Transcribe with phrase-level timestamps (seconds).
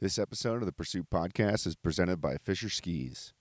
[0.00, 3.32] This episode of the Pursuit Podcast is presented by Fisher Skis.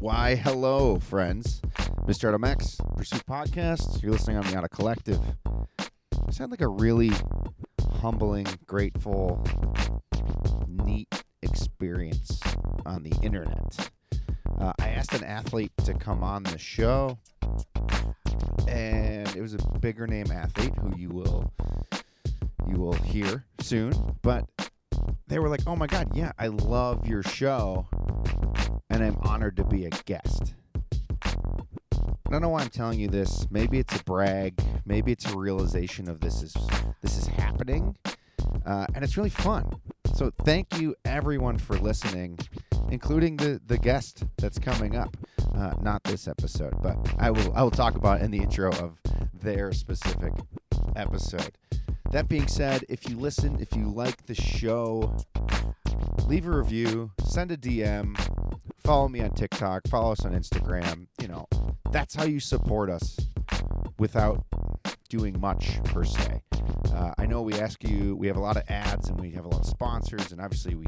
[0.00, 1.62] Why, hello, friends.
[2.08, 2.30] Mr.
[2.30, 4.02] Adam X, Pursuit Podcast.
[4.02, 5.20] You're listening on the Auto Collective.
[5.46, 7.12] You sound like a really
[8.00, 9.40] humbling, grateful,
[10.66, 12.40] neat experience
[12.84, 13.88] on the internet.
[14.58, 17.20] Uh, I asked an athlete to come on the show,
[18.66, 21.52] and it was a bigger name athlete who you will
[22.68, 23.92] you will hear soon.
[24.22, 24.48] But
[25.26, 27.86] they were like, "Oh my god, yeah, I love your show,
[28.90, 30.54] and I'm honored to be a guest."
[32.26, 33.46] I don't know why I'm telling you this.
[33.50, 34.60] Maybe it's a brag.
[34.86, 36.54] Maybe it's a realization of this is
[37.02, 37.96] this is happening,
[38.66, 39.68] uh, and it's really fun.
[40.14, 42.38] So thank you everyone for listening,
[42.90, 45.16] including the the guest that's coming up.
[45.54, 48.98] Uh, not this episode, but I will I will talk about in the intro of
[49.32, 50.32] their specific
[50.96, 51.56] episode.
[52.14, 55.16] That being said, if you listen, if you like the show,
[56.28, 58.16] leave a review, send a DM,
[58.84, 61.08] follow me on TikTok, follow us on Instagram.
[61.20, 61.48] You know,
[61.90, 63.18] that's how you support us
[63.98, 64.44] without
[65.08, 66.40] doing much per se.
[66.94, 69.44] Uh, I know we ask you, we have a lot of ads and we have
[69.44, 70.86] a lot of sponsors, and obviously we,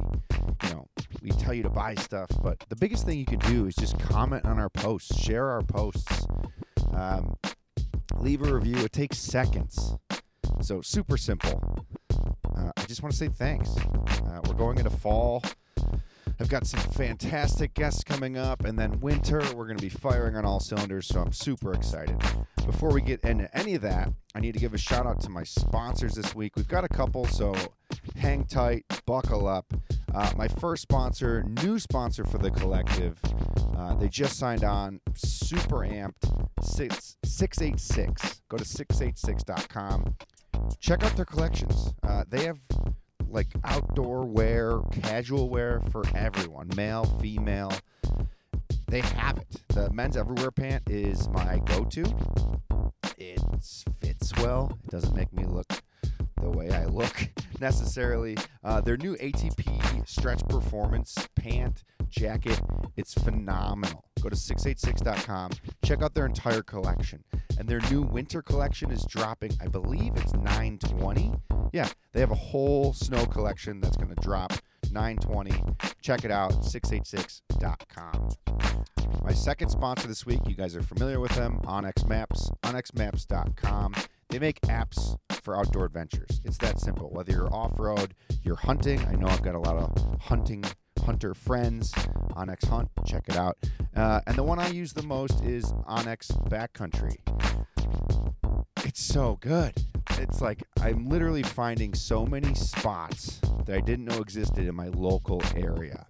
[0.63, 0.87] you know,
[1.23, 2.31] we tell you to buy stuff.
[2.41, 5.63] But the biggest thing you can do is just comment on our posts, share our
[5.63, 6.25] posts,
[6.95, 7.35] um,
[8.21, 8.77] leave a review.
[8.77, 9.97] It takes seconds.
[10.61, 11.63] So super simple.
[12.57, 13.77] Uh, I just want to say thanks.
[13.77, 15.43] Uh, we're going into fall.
[16.39, 20.37] I've got some fantastic guests coming up, and then winter, we're going to be firing
[20.37, 22.21] on all cylinders, so I'm super excited.
[22.67, 25.31] Before we get into any of that, I need to give a shout out to
[25.31, 26.57] my sponsors this week.
[26.57, 27.55] We've got a couple, so
[28.17, 29.67] hang tight, buckle up.
[30.15, 33.19] Uh, my first sponsor, new sponsor for the collective,
[33.77, 38.41] uh, they just signed on, super amped, six, 686.
[38.49, 40.15] Go to 686.com.
[40.81, 41.93] Check out their collections.
[42.03, 42.59] Uh, they have
[43.29, 47.73] like outdoor wear, casual wear for everyone, male, female.
[48.89, 49.49] They have it.
[49.69, 52.05] The men's everywhere pant is my go-to.
[53.19, 53.41] It
[54.01, 54.79] fits well.
[54.85, 55.83] It doesn't make me look
[56.41, 57.29] the way I look
[57.61, 58.37] necessarily.
[58.63, 62.61] Uh, their new ATP Stretch Performance pant jacket,
[62.97, 64.05] it's phenomenal.
[64.23, 65.51] Go to 686.com,
[65.85, 67.25] check out their entire collection.
[67.59, 71.33] And their new winter collection is dropping, I believe it's 920.
[71.73, 74.53] Yeah, they have a whole snow collection that's going to drop
[74.93, 75.63] 920.
[76.01, 78.31] Check it out, 686.com.
[79.23, 83.95] My second sponsor this week, you guys are familiar with them, onX Maps, onxmaps.com.
[84.29, 86.41] They make apps for outdoor adventures.
[86.45, 87.11] It's that simple.
[87.11, 90.65] Whether you're off road, you're hunting, I know I've got a lot of hunting
[90.99, 91.93] hunter friends,
[92.33, 93.57] onX Hunt, check it out.
[93.95, 97.17] Uh, and the one I use the most is onX Backcountry.
[98.85, 99.73] It's so good.
[100.13, 104.89] It's like I'm literally finding so many spots that I didn't know existed in my
[104.89, 106.07] local area.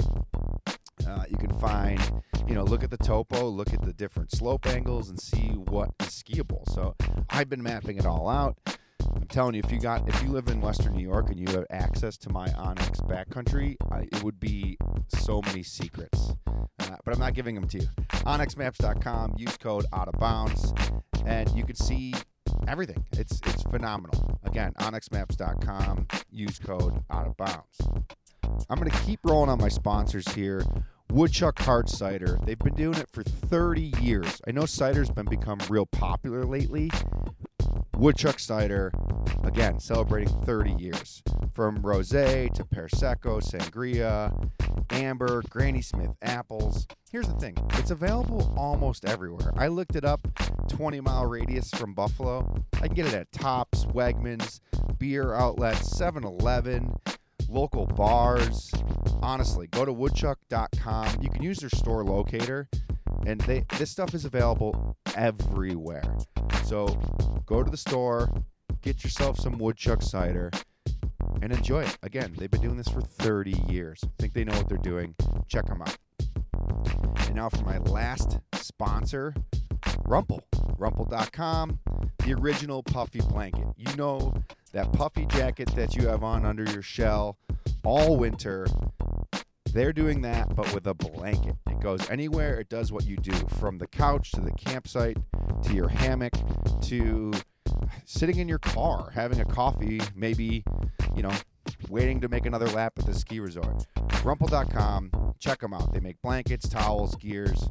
[1.07, 2.01] Uh, you can find,
[2.49, 5.91] you know, look at the topo, look at the different slope angles, and see what
[6.01, 6.69] is skiable.
[6.73, 6.97] So
[7.31, 8.57] I've been mapping it all out.
[9.17, 11.47] I'm telling you, if you got, if you live in Western New York and you
[11.55, 14.77] have access to my onX Backcountry, uh, it would be
[15.09, 16.35] so many secrets.
[16.47, 17.89] Uh, but I'm not giving them to you.
[18.11, 19.35] onxmaps.com.
[19.37, 20.73] Use code Out of Bounds,
[21.25, 22.15] and you can see
[22.69, 23.05] everything.
[23.13, 24.39] It's it's phenomenal.
[24.45, 26.07] Again, onxmaps.com.
[26.31, 28.07] Use code Out of Bounds.
[28.69, 30.63] I'm gonna keep rolling on my sponsors here.
[31.11, 32.39] Woodchuck Hard Cider.
[32.45, 34.41] They've been doing it for 30 years.
[34.47, 36.91] I know cider's been become real popular lately.
[37.97, 38.93] Woodchuck Cider,
[39.45, 41.23] again, celebrating 30 years.
[41.53, 44.33] From rosé to Prosecco, Sangria,
[44.91, 46.87] Amber, Granny Smith apples.
[47.11, 49.53] Here's the thing it's available almost everywhere.
[49.57, 50.27] I looked it up
[50.69, 52.63] 20 mile radius from Buffalo.
[52.75, 54.61] I can get it at Tops, Wegmans,
[54.99, 56.95] beer outlets, 7 Eleven,
[57.49, 58.71] local bars.
[59.23, 61.23] Honestly, go to woodchuck.com.
[61.23, 62.69] You can use their store locator,
[63.25, 66.17] and they this stuff is available everywhere.
[66.65, 66.87] So
[67.47, 68.29] go to the store,
[68.83, 70.51] get yourself some woodchuck cider,
[71.43, 71.97] and enjoy it.
[72.03, 74.01] Again, they've been doing this for 30 years.
[74.05, 75.15] I think they know what they're doing.
[75.49, 75.97] Check them out.
[77.27, 79.35] And now for my last sponsor,
[80.07, 80.41] Rumpl.
[80.79, 81.79] Rumpl.com,
[82.19, 83.67] the original puffy blanket.
[83.77, 84.35] You know
[84.73, 87.39] that puffy jacket that you have on under your shell
[87.83, 88.67] all winter.
[89.77, 91.55] They're doing that, but with a blanket.
[91.69, 95.19] It goes anywhere, it does what you do from the couch to the campsite
[95.65, 96.33] to your hammock
[96.85, 97.31] to
[98.07, 100.65] sitting in your car, having a coffee, maybe,
[101.15, 101.33] you know,
[101.91, 103.87] waiting to make another lap at the ski resort.
[104.25, 105.93] Rumpl.com, check them out.
[105.93, 107.69] They make blankets, towels, gears.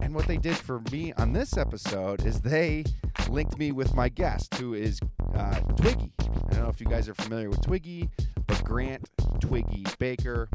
[0.00, 2.82] And what they did for me on this episode is they
[3.28, 4.98] linked me with my guest, who is
[5.36, 6.12] uh, Twiggy.
[6.18, 8.10] I don't know if you guys are familiar with Twiggy,
[8.52, 9.08] but Grant
[9.40, 10.48] Twiggy Baker,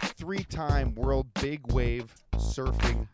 [0.00, 3.08] three time world big wave surfing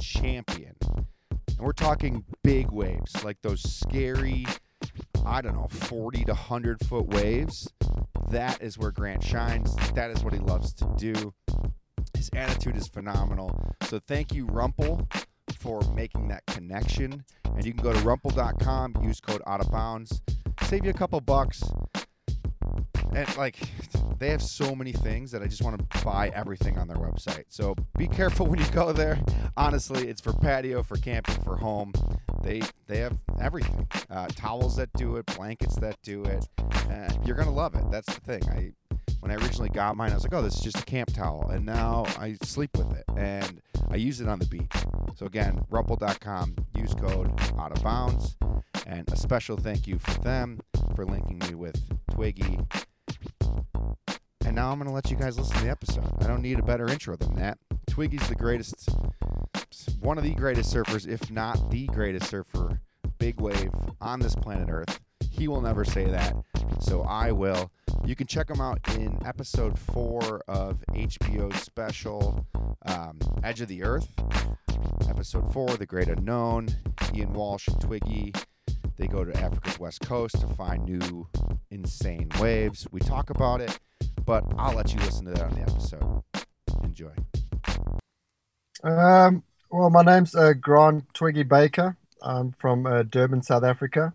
[0.00, 0.74] champion.
[0.80, 4.46] And we're talking big waves, like those scary,
[5.26, 7.70] I don't know, 40 to 100 foot waves.
[8.30, 9.76] That is where Grant shines.
[9.94, 11.34] That is what he loves to do.
[12.16, 13.74] His attitude is phenomenal.
[13.82, 15.06] So thank you, Rumpl,
[15.58, 17.22] for making that connection.
[17.44, 20.22] And you can go to rumpl.com, use code out of bounds,
[20.62, 21.62] save you a couple bucks.
[23.14, 23.56] And like,
[24.18, 27.44] they have so many things that I just want to buy everything on their website.
[27.48, 29.18] So be careful when you go there.
[29.56, 31.92] Honestly, it's for patio, for camping, for home.
[32.42, 33.86] They they have everything.
[34.10, 36.48] Uh, towels that do it, blankets that do it.
[36.90, 37.84] Uh, you're gonna love it.
[37.90, 38.42] That's the thing.
[38.48, 38.72] I
[39.20, 41.48] when I originally got mine, I was like, oh, this is just a camp towel,
[41.50, 43.60] and now I sleep with it, and
[43.90, 44.72] I use it on the beach.
[45.16, 46.54] So again, Rumpl.com.
[46.76, 48.36] Use code out of bounds,
[48.86, 50.60] and a special thank you for them
[50.94, 51.82] for linking me with
[52.12, 52.58] Twiggy
[54.44, 56.10] and now I'm going to let you guys listen to the episode.
[56.20, 57.58] I don't need a better intro than that.
[57.86, 58.88] Twiggy's the greatest,
[60.00, 62.80] one of the greatest surfers, if not the greatest surfer,
[63.18, 63.70] big wave
[64.00, 65.00] on this planet Earth.
[65.30, 66.34] He will never say that,
[66.80, 67.70] so I will.
[68.04, 72.46] You can check him out in episode four of HBO's special
[72.86, 74.08] um, Edge of the Earth.
[75.08, 76.68] Episode four, The Great Unknown.
[77.14, 78.32] Ian Walsh and Twiggy.
[78.98, 81.28] They go to Africa's west coast to find new
[81.70, 82.86] insane waves.
[82.90, 83.78] We talk about it
[84.28, 86.22] but I'll let you listen to that on the episode.
[86.84, 87.12] Enjoy.
[88.84, 91.96] Um, well, my name's uh, Grant Twiggy Baker.
[92.20, 94.12] I'm from uh, Durban, South Africa.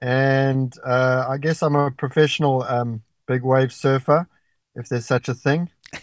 [0.00, 4.26] And uh, I guess I'm a professional um, big wave surfer,
[4.74, 5.70] if there's such a thing.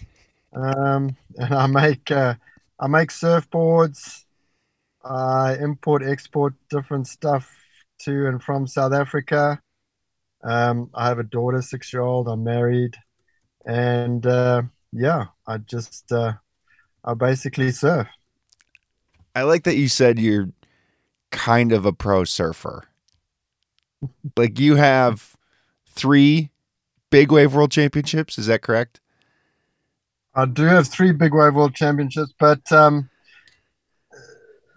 [0.54, 2.36] Um, and I make uh,
[2.80, 4.24] I make surfboards.
[5.04, 7.65] I import export different stuff
[8.00, 9.62] to and from South Africa.
[10.44, 12.28] Um, I have a daughter, six year old.
[12.28, 12.96] I'm married
[13.66, 16.34] and uh, yeah, I just uh,
[17.04, 18.08] I basically surf.
[19.36, 20.50] I like that you said you're
[21.32, 22.88] kind of a pro surfer.
[24.38, 25.36] like you have
[25.90, 26.52] three
[27.10, 28.38] big wave world championships.
[28.38, 29.02] Is that correct?
[30.36, 33.10] I do have three big wave world championships, but um,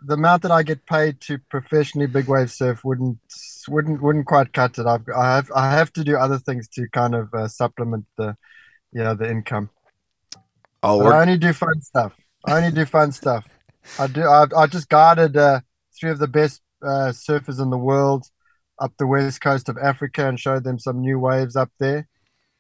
[0.05, 3.19] the amount that I get paid to professionally big wave surf wouldn't
[3.69, 4.87] wouldn't wouldn't quite cut it.
[4.87, 8.37] I've, I have I have to do other things to kind of uh, supplement the
[8.93, 9.71] yeah, the income.
[10.83, 12.15] Oh, I only do fun stuff.
[12.47, 13.49] I only do fun stuff.
[13.99, 14.23] I do.
[14.23, 15.61] I, I just guided uh,
[15.99, 18.27] three of the best uh, surfers in the world
[18.81, 22.07] up the west coast of Africa and showed them some new waves up there.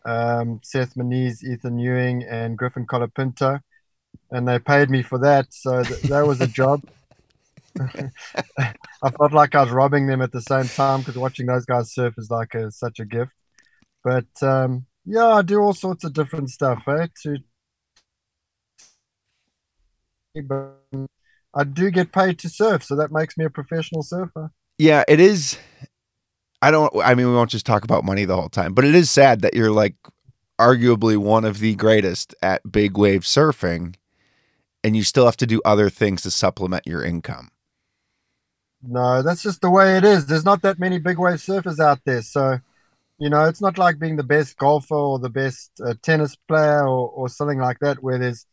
[0.04, 3.60] Um, Seth Moniz, Ethan Ewing, and Griffin Colapinto,
[4.30, 5.52] and they paid me for that.
[5.52, 6.82] So th- that was a job.
[9.02, 11.92] I felt like I was robbing them at the same time because watching those guys
[11.92, 13.32] surf is like a, such a gift.
[14.04, 17.06] But um, yeah, I do all sorts of different stuff, eh?
[17.22, 17.38] To
[21.54, 24.50] I do get paid to surf, so that makes me a professional surfer.
[24.78, 25.58] Yeah, it is.
[26.62, 26.92] I don't.
[27.02, 29.40] I mean, we won't just talk about money the whole time, but it is sad
[29.40, 29.94] that you're like
[30.60, 33.94] arguably one of the greatest at big wave surfing,
[34.84, 37.50] and you still have to do other things to supplement your income.
[38.82, 40.26] No, that's just the way it is.
[40.26, 42.58] There's not that many big wave surfers out there, so
[43.18, 46.86] you know, it's not like being the best golfer or the best uh, tennis player
[46.86, 48.46] or, or something like that, where there's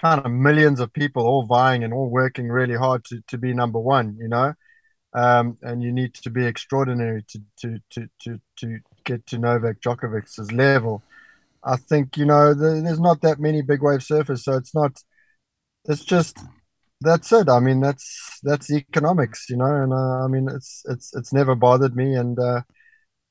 [0.00, 3.54] kind of millions of people all vying and all working really hard to, to be
[3.54, 4.54] number one, you know?
[5.14, 9.80] Um, and you need to be extraordinary to, to, to, to, to get to Novak
[9.80, 11.02] Djokovic's level.
[11.62, 14.40] I think, you know, the, there's not that many big wave surfers.
[14.40, 15.00] So it's not,
[15.84, 16.38] it's just,
[17.00, 17.48] that's it.
[17.48, 19.82] I mean, that's, that's economics, you know?
[19.82, 22.14] And uh, I mean, it's, it's, it's never bothered me.
[22.14, 22.62] And, uh,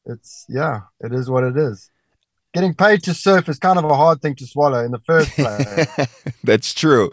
[0.07, 1.89] it's yeah, it is what it is.
[2.53, 5.31] Getting paid to surf is kind of a hard thing to swallow in the first
[5.31, 6.33] place.
[6.43, 7.11] That's true.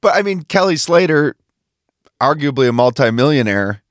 [0.00, 1.36] But I mean, Kelly Slater,
[2.20, 3.82] arguably a multimillionaire,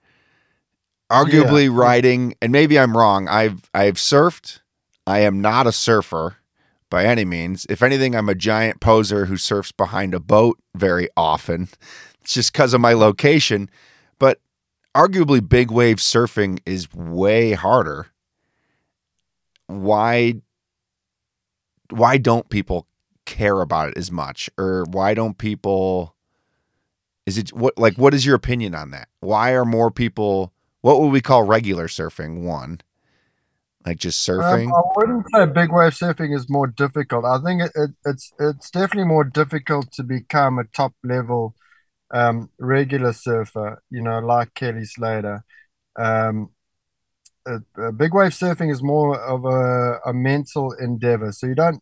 [1.12, 1.82] arguably yeah.
[1.82, 3.28] riding, and maybe I'm wrong.
[3.28, 4.60] I've I've surfed.
[5.08, 6.38] I am not a surfer
[6.94, 7.66] by any means.
[7.72, 11.70] If anything, I'm a giant poser who surfs behind a boat very often.
[12.22, 13.68] It's just because of my location.
[14.20, 14.40] But
[14.96, 18.14] arguably, big wave surfing is way harder
[19.68, 20.36] why
[21.90, 22.86] why don't people
[23.26, 26.16] care about it as much or why don't people
[27.26, 31.00] is it what like what is your opinion on that why are more people what
[31.00, 32.82] would we call regular surfing one
[33.86, 37.40] like just um, surfing um, i wouldn't say big wave surfing is more difficult i
[37.44, 41.56] think it, it, it's it's definitely more difficult to become a top level
[42.12, 45.44] um, regular surfer you know like kelly slater
[45.96, 46.50] um,
[47.98, 51.32] big wave surfing is more of a, a mental endeavor.
[51.32, 51.82] So you don't,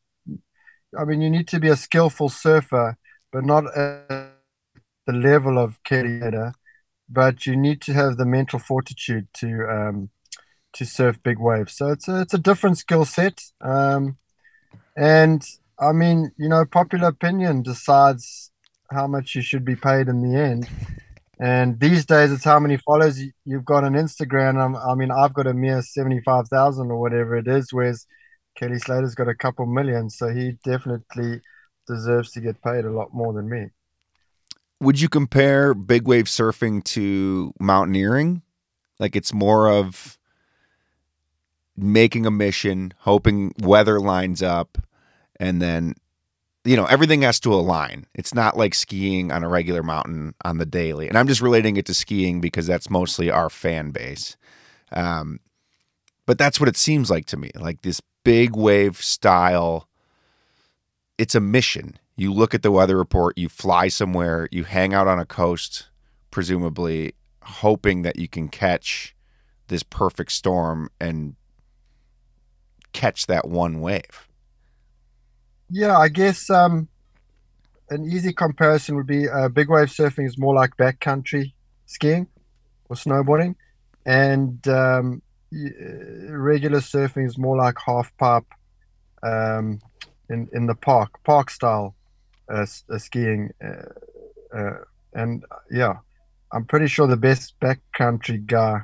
[0.98, 2.98] I mean, you need to be a skillful surfer,
[3.32, 4.34] but not at
[5.06, 6.54] the level of Kelly Slater.
[7.10, 10.10] But you need to have the mental fortitude to um,
[10.74, 11.74] to surf big waves.
[11.74, 13.44] So it's a, it's a different skill set.
[13.62, 14.18] Um,
[14.96, 15.46] and
[15.80, 18.52] I mean, you know, popular opinion decides
[18.90, 20.70] how much you should be paid in the end.
[21.40, 24.80] And these days, it's how many followers you've got on Instagram.
[24.88, 28.06] I mean, I've got a mere 75,000 or whatever it is, whereas
[28.56, 30.10] Kelly Slater's got a couple million.
[30.12, 31.42] So he definitely
[31.88, 33.70] deserves to get paid a lot more than me.
[34.82, 38.44] Would you compare big wave surfing to mountaineering?
[39.00, 40.20] Like it's more of
[41.82, 44.78] making a mission, hoping weather lines up,
[45.40, 45.96] and then
[46.64, 48.06] you know everything has to align.
[48.14, 51.08] It's not like skiing on a regular mountain on the daily.
[51.08, 54.38] And i'm just relating it to skiing because that's mostly our fan base.
[54.92, 55.40] Um,
[56.26, 59.88] but that's what it seems like to me like this big wave style.
[61.18, 61.98] It's a mission.
[62.16, 65.88] You look at the weather report you fly somewhere you hang out on a coast
[66.30, 69.16] presumably hoping that you can catch
[69.68, 71.36] this perfect storm and
[72.94, 74.28] catch that one wave
[75.72, 76.90] yeah, I guess um,
[77.90, 81.54] an easy comparison would be uh, big wave surfing is more like backcountry
[81.86, 82.28] skiing
[82.90, 83.56] or snowboarding,
[84.06, 85.22] and um,
[85.56, 88.46] uh, regular surfing is more like half pipe
[89.24, 89.80] um,
[90.30, 91.96] in in the park, park style
[92.50, 93.52] uh, uh, skiing.
[93.64, 94.78] Uh, uh,
[95.14, 95.96] and yeah,
[96.52, 98.82] I'm pretty sure the best backcountry guy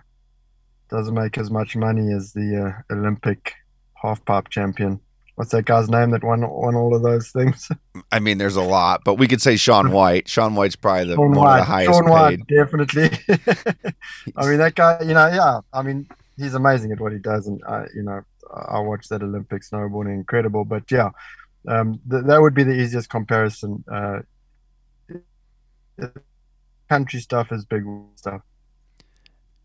[0.89, 3.55] doesn't make as much money as the Olympic
[4.01, 4.99] half pipe champion
[5.37, 7.69] what's that guy's name that won won all of those things?
[8.11, 10.27] I mean, there's a lot, but we could say Shaun White.
[10.27, 11.53] Shaun White's probably the Shaun one White.
[11.53, 12.09] of the highest paid.
[12.09, 13.09] White, definitely.
[14.35, 14.99] I mean, that guy.
[15.01, 15.61] You know, yeah.
[15.71, 19.23] I mean, he's amazing at what he does, and I, you know, I watched that
[19.23, 20.65] Olympic snowboarding, incredible.
[20.65, 21.11] But yeah,
[21.67, 23.83] um, th- that would be the easiest comparison.
[23.91, 24.19] Uh,
[26.89, 27.83] country stuff is big
[28.15, 28.41] stuff.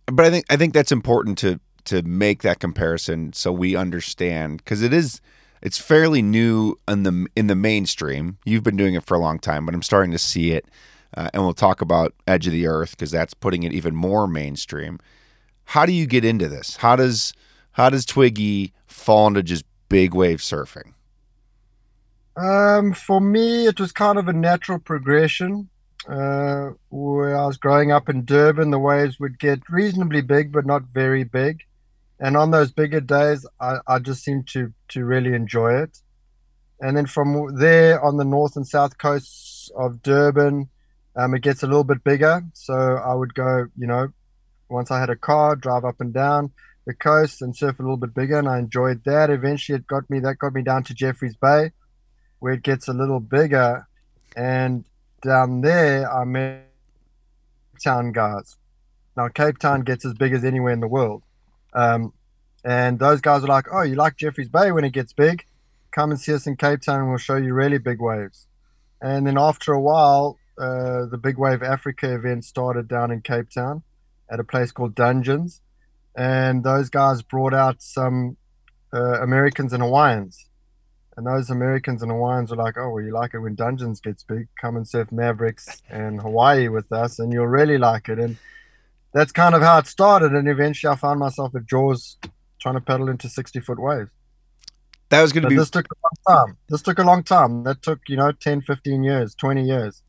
[0.06, 4.58] But I think I think that's important to to make that comparison so we understand
[4.58, 5.20] because it is
[5.62, 8.38] it's fairly new in the in the mainstream.
[8.44, 10.66] You've been doing it for a long time, but I'm starting to see it.
[11.16, 14.26] Uh, and we'll talk about Edge of the Earth because that's putting it even more
[14.26, 14.98] mainstream.
[15.66, 16.76] How do you get into this?
[16.76, 17.32] How does
[17.72, 20.94] how does Twiggy fall into just big wave surfing?
[22.36, 25.68] Um, for me, it was kind of a natural progression.
[26.08, 30.66] Uh, where I was growing up in Durban, the waves would get reasonably big, but
[30.66, 31.62] not very big
[32.22, 35.98] and on those bigger days, I, I just seem to to really enjoy it.
[36.80, 40.68] And then from there on the north and south coasts of Durban,
[41.16, 42.42] um, it gets a little bit bigger.
[42.54, 44.12] So I would go, you know,
[44.68, 46.52] once I had a car, drive up and down
[46.86, 49.30] the coast and surf a little bit bigger, and I enjoyed that.
[49.30, 51.72] Eventually, it got me that got me down to Jeffreys Bay,
[52.38, 53.86] where it gets a little bigger,
[54.36, 54.84] and
[55.22, 56.68] down there I met
[57.82, 58.56] Town guys.
[59.16, 61.24] Now Cape Town gets as big as anywhere in the world.
[61.74, 62.12] Um,
[62.64, 65.44] and those guys are like, oh, you like Jeffreys Bay when it gets big?
[65.90, 68.46] Come and see us in Cape Town and we'll show you really big waves.
[69.00, 73.50] And then after a while, uh, the Big Wave Africa event started down in Cape
[73.50, 73.82] Town
[74.30, 75.60] at a place called Dungeons.
[76.14, 78.36] And those guys brought out some
[78.92, 80.46] uh, Americans and Hawaiians.
[81.16, 84.22] And those Americans and Hawaiians were like, oh, well, you like it when Dungeons gets
[84.22, 84.48] big.
[84.60, 88.18] Come and surf Mavericks and Hawaii with us, and you'll really like it.
[88.18, 88.38] And
[89.12, 90.32] that's kind of how it started.
[90.32, 92.18] And eventually I found myself at Jaws
[92.60, 94.10] trying to pedal into 60 foot waves.
[95.10, 95.56] That was going to be.
[95.56, 96.56] This took a long time.
[96.68, 97.64] This took a long time.
[97.64, 100.02] That took, you know, 10, 15 years, 20 years.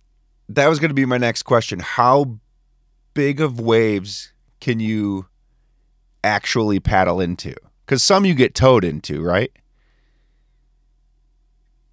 [0.48, 1.80] That was going to be my next question.
[1.80, 2.40] How
[3.14, 4.32] big of waves
[4.62, 5.28] can you
[6.24, 7.54] actually paddle into?
[7.86, 9.52] Because some you get towed into, right?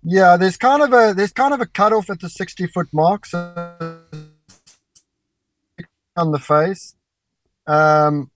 [0.05, 3.27] Yeah, there's kind of a there's kind of a cutoff at the 60 foot mark.
[3.27, 4.01] So
[6.17, 6.95] on the face.
[7.71, 8.33] Um,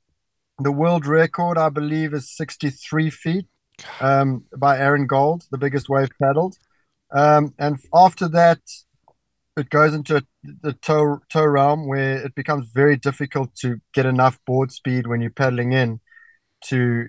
[0.61, 3.47] the world record, I believe, is 63 feet
[4.01, 6.57] um, by Aaron Gold, the biggest wave paddled.
[7.13, 8.61] Um, and after that,
[9.57, 14.39] it goes into the tow, tow realm where it becomes very difficult to get enough
[14.47, 16.01] board speed when you're paddling in
[16.67, 17.07] to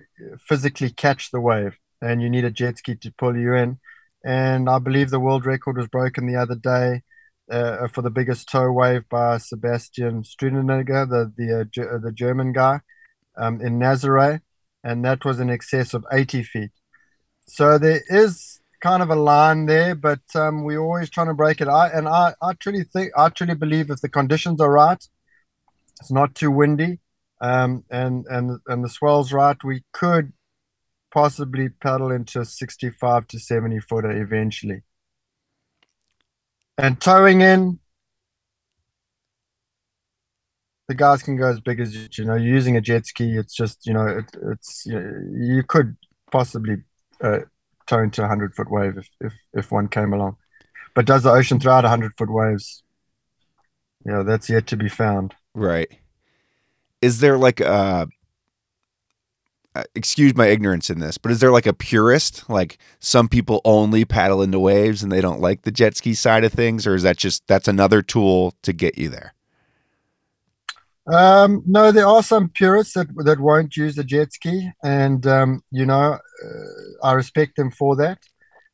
[0.48, 1.78] physically catch the wave.
[2.02, 3.78] And you need a jet ski to pull you in.
[4.24, 7.02] And I believe the world record was broken the other day
[7.50, 12.80] uh, for the biggest tow wave by Sebastian Steudtner, the the uh, the German guy
[13.36, 14.40] um, in Nazaré,
[14.82, 16.70] and that was in excess of 80 feet.
[17.48, 21.60] So there is kind of a line there, but um, we're always trying to break
[21.60, 21.68] it.
[21.68, 25.02] I and I, I truly think, I truly believe if the conditions are right,
[26.00, 27.00] it's not too windy,
[27.40, 30.32] um, and and and the swell's right, we could
[31.12, 34.82] possibly paddle into a 65 to 70 footer eventually.
[36.78, 37.78] And towing in,
[40.88, 42.34] the guys can go as big as you know.
[42.34, 45.96] Using a jet ski, it's just you know, it, it's you, you could
[46.30, 46.76] possibly
[47.20, 47.40] uh,
[47.86, 50.36] tow into a hundred foot wave if, if if one came along.
[50.94, 52.82] But does the ocean throw out a hundred foot waves?
[54.04, 55.34] You know, that's yet to be found.
[55.54, 55.88] Right.
[57.02, 58.06] Is there like a
[59.94, 62.48] excuse my ignorance in this, but is there like a purist?
[62.48, 66.44] Like some people only paddle into waves and they don't like the jet ski side
[66.44, 69.34] of things, or is that just that's another tool to get you there?
[71.06, 75.62] Um, no, there are some purists that that won't use the jet ski, and um,
[75.70, 78.18] you know, uh, I respect them for that.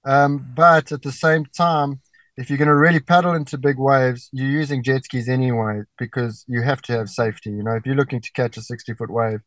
[0.05, 2.01] Um, but at the same time,
[2.37, 6.45] if you're going to really paddle into big waves, you're using jet skis anyway because
[6.49, 7.51] you have to have safety.
[7.51, 9.41] You know, if you're looking to catch a 60 foot wave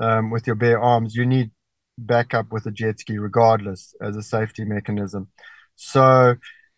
[0.00, 1.50] um, with your bare arms, you need
[1.98, 5.28] backup with a jet ski regardless as a safety mechanism.
[5.76, 6.36] So,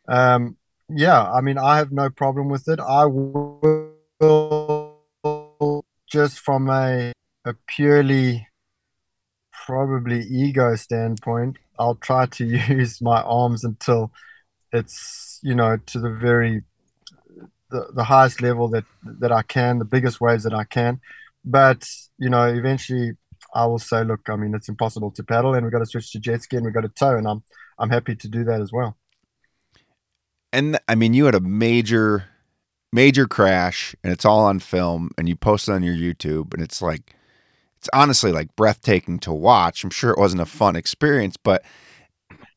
[0.08, 0.56] um,
[0.88, 2.80] yeah, I mean, I have no problem with it.
[2.80, 3.92] I will
[6.10, 7.12] just from a,
[7.44, 8.46] a purely
[9.66, 14.12] probably ego standpoint, I'll try to use my arms until
[14.72, 16.62] it's you know to the very
[17.70, 21.00] the, the highest level that that I can, the biggest waves that I can.
[21.44, 23.12] But you know, eventually
[23.54, 26.12] I will say, look, I mean, it's impossible to paddle, and we've got to switch
[26.12, 27.42] to jet ski, and we've got to tow, and I'm
[27.78, 28.96] I'm happy to do that as well.
[30.52, 32.26] And I mean, you had a major
[32.92, 36.62] major crash and it's all on film and you post it on your YouTube and
[36.62, 37.16] it's like
[37.78, 39.82] it's honestly like breathtaking to watch.
[39.82, 41.64] I'm sure it wasn't a fun experience, but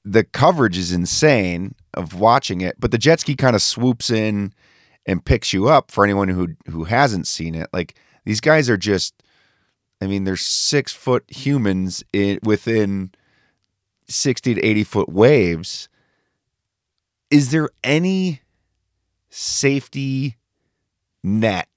[0.03, 2.75] the coverage is insane of watching it.
[2.79, 4.53] But the jet ski kind of swoops in
[5.07, 7.69] and picks you up for anyone who who hasn't seen it.
[7.73, 9.13] Like these guys are just
[10.01, 13.11] I mean, they're six foot humans in within
[14.07, 15.87] 60 to 80 foot waves.
[17.31, 18.41] Is there any
[19.29, 20.37] safety
[21.23, 21.67] net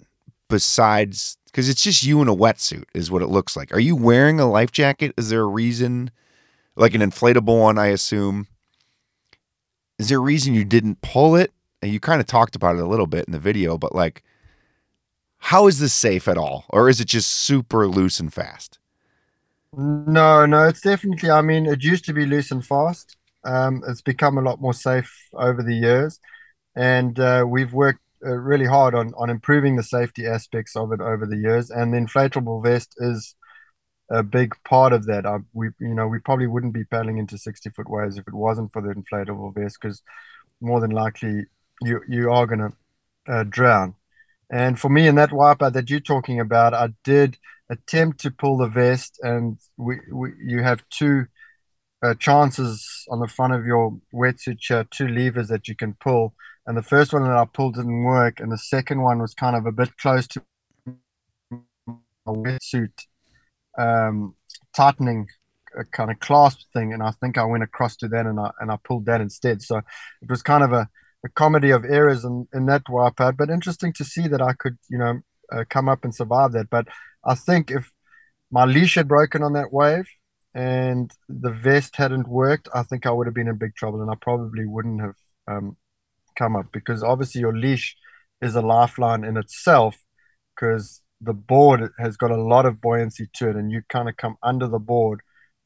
[0.49, 3.72] besides because it's just you in a wetsuit is what it looks like.
[3.72, 5.12] Are you wearing a life jacket?
[5.16, 6.11] Is there a reason
[6.77, 8.46] like an inflatable one, I assume?
[9.99, 11.53] Is there a reason you didn't pull it?
[11.83, 14.22] And you kind of talked about it a little bit in the video, but like
[15.38, 16.64] how is this safe at all?
[16.70, 18.79] Or is it just super loose and fast?
[19.77, 23.16] No, no, it's definitely I mean, it used to be loose and fast.
[23.44, 26.20] Um, it's become a lot more safe over the years
[26.77, 31.01] and uh, we've worked uh, really hard on on improving the safety aspects of it
[31.01, 31.70] over the years.
[31.70, 33.35] And the inflatable vest is
[34.11, 35.27] a big part of that.
[35.27, 38.35] I, we you know we probably wouldn't be paddling into sixty foot waves if it
[38.35, 40.03] wasn't for the inflatable vest because
[40.61, 41.46] more than likely
[41.83, 43.96] you you are going to uh, drown.
[44.50, 47.38] And for me in that wipeout that you're talking about, I did
[47.70, 51.26] attempt to pull the vest, and we, we you have two
[52.02, 56.34] uh, chances on the front of your wetsuit shirt, two levers that you can pull
[56.68, 59.56] and the first one that I pulled didn't work, and the second one was kind
[59.56, 60.42] of a bit close to
[61.50, 62.92] a wetsuit
[63.78, 64.34] um,
[64.76, 65.28] tightening
[65.78, 68.50] a kind of clasp thing, and I think I went across to that and I
[68.61, 69.62] and I pulled that instead.
[69.62, 70.90] So it was kind of a,
[71.24, 74.78] a comedy of errors in, in that wipeout, but interesting to see that I could
[74.88, 75.20] you know
[75.52, 76.70] uh, come up and survive that.
[76.70, 76.88] But
[77.24, 77.90] I think if
[78.50, 80.07] my leash had broken on that wave
[80.54, 84.11] and the vest hadn't worked, I think I would have been in big trouble, and
[84.11, 85.76] I probably wouldn't have um,
[86.37, 87.96] come up because obviously your leash
[88.40, 89.96] is a lifeline in itself
[90.54, 94.16] because the board has got a lot of buoyancy to it and you kind of
[94.16, 95.20] come under the board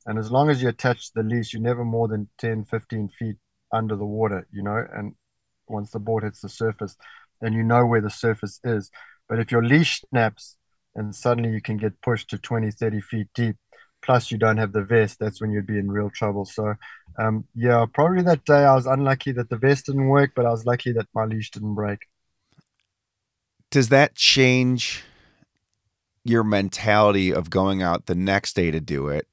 [0.07, 3.37] and as long as you attach the leash you're never more than 10 15 feet
[3.73, 5.15] under the water you know and
[5.73, 6.97] once the board hits the surface
[7.41, 8.91] and you know where the surface is
[9.29, 10.57] but if your leash snaps
[10.95, 13.57] and suddenly you can get pushed to 20 30 feet deep
[14.03, 16.75] plus you don't have the vest that's when you'd be in real trouble so
[17.19, 20.51] um, yeah, probably that day I was unlucky that the vest didn't work, but I
[20.51, 22.07] was lucky that my leash didn't break.
[23.71, 25.05] Does that change
[26.25, 29.27] your mentality of going out the next day to do it?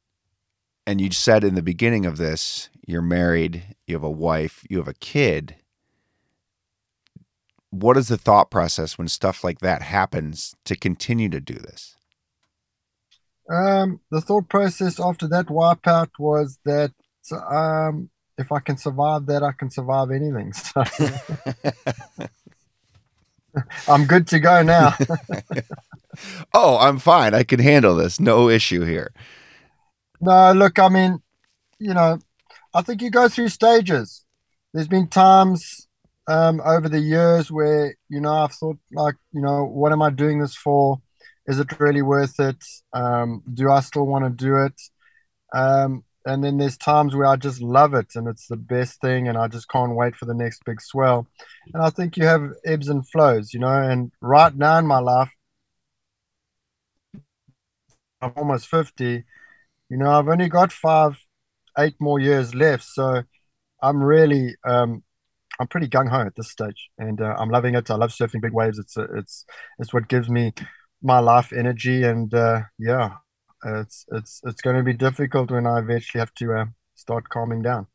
[0.88, 4.78] And you said in the beginning of this, you're married, you have a wife, you
[4.78, 5.56] have a kid.
[7.71, 11.95] What is the thought process when stuff like that happens to continue to do this?
[13.49, 16.91] Um, the thought process after that wipeout was that
[17.32, 20.53] um, if I can survive that, I can survive anything.
[20.53, 20.84] So
[23.88, 24.95] I'm good to go now.
[26.53, 27.34] oh, I'm fine.
[27.34, 28.19] I can handle this.
[28.19, 29.12] No issue here.
[30.21, 31.19] No, look, I mean,
[31.79, 32.19] you know,
[32.73, 34.25] I think you go through stages.
[34.73, 35.79] There's been times
[36.30, 40.12] um, over the years where, you know, I've thought, like, you know, what am I
[40.12, 41.02] doing this for?
[41.50, 42.63] is it really worth it?
[42.94, 44.80] Um, do I still want to do it?
[45.52, 49.28] Um, and then there's times where I just love it and it's the best thing
[49.28, 51.28] and I just can't wait for the next big swell.
[51.74, 55.00] And I think you have ebbs and flows, you know, and right now in my
[55.00, 55.32] life,
[58.22, 59.24] I'm almost 50,
[59.89, 61.18] you know, I've only got five,
[61.80, 62.84] eight more years left.
[62.84, 63.24] So
[63.82, 65.04] I'm really, um,
[65.60, 67.91] I'm pretty gung ho at this stage and uh, I'm loving it.
[67.91, 68.80] I love surfing big waves.
[68.80, 69.45] It's, it's,
[69.78, 70.54] it's what gives me
[71.02, 72.04] my life energy.
[72.04, 73.15] And uh, yeah,
[73.65, 77.62] it's it's it's going to be difficult when I eventually have to uh, start calming
[77.62, 77.88] down.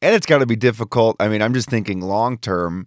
[0.00, 1.16] And it's got to be difficult.
[1.20, 2.86] I mean, I'm just thinking long term.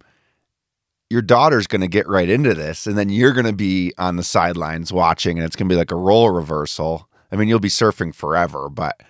[1.09, 4.15] Your daughter's going to get right into this, and then you're going to be on
[4.15, 7.07] the sidelines watching, and it's going to be like a role reversal.
[7.31, 9.01] I mean, you'll be surfing forever, but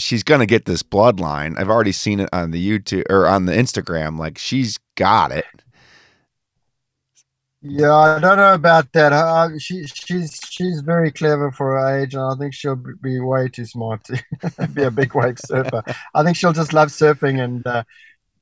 [0.00, 1.58] she's going to get this bloodline.
[1.58, 4.18] I've already seen it on the YouTube or on the Instagram.
[4.18, 5.44] Like she's got it.
[7.62, 9.12] Yeah, I don't know about that.
[9.12, 13.48] Uh, she she's she's very clever for her age, and I think she'll be way
[13.48, 15.82] too smart to be a big wave surfer.
[16.14, 17.84] I think she'll just love surfing, and uh,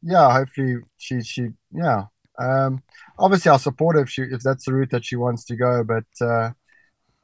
[0.02, 2.04] yeah, hopefully she she yeah.
[2.38, 2.84] Um,
[3.18, 5.82] obviously, I'll support her if she if that's the route that she wants to go.
[5.82, 6.52] But uh,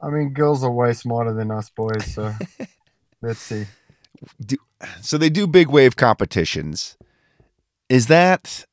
[0.01, 2.33] I mean, girls are way smarter than us boys, so
[3.21, 3.65] let's see.
[4.43, 4.57] Do,
[5.01, 6.97] so they do big wave competitions.
[7.89, 8.65] Is that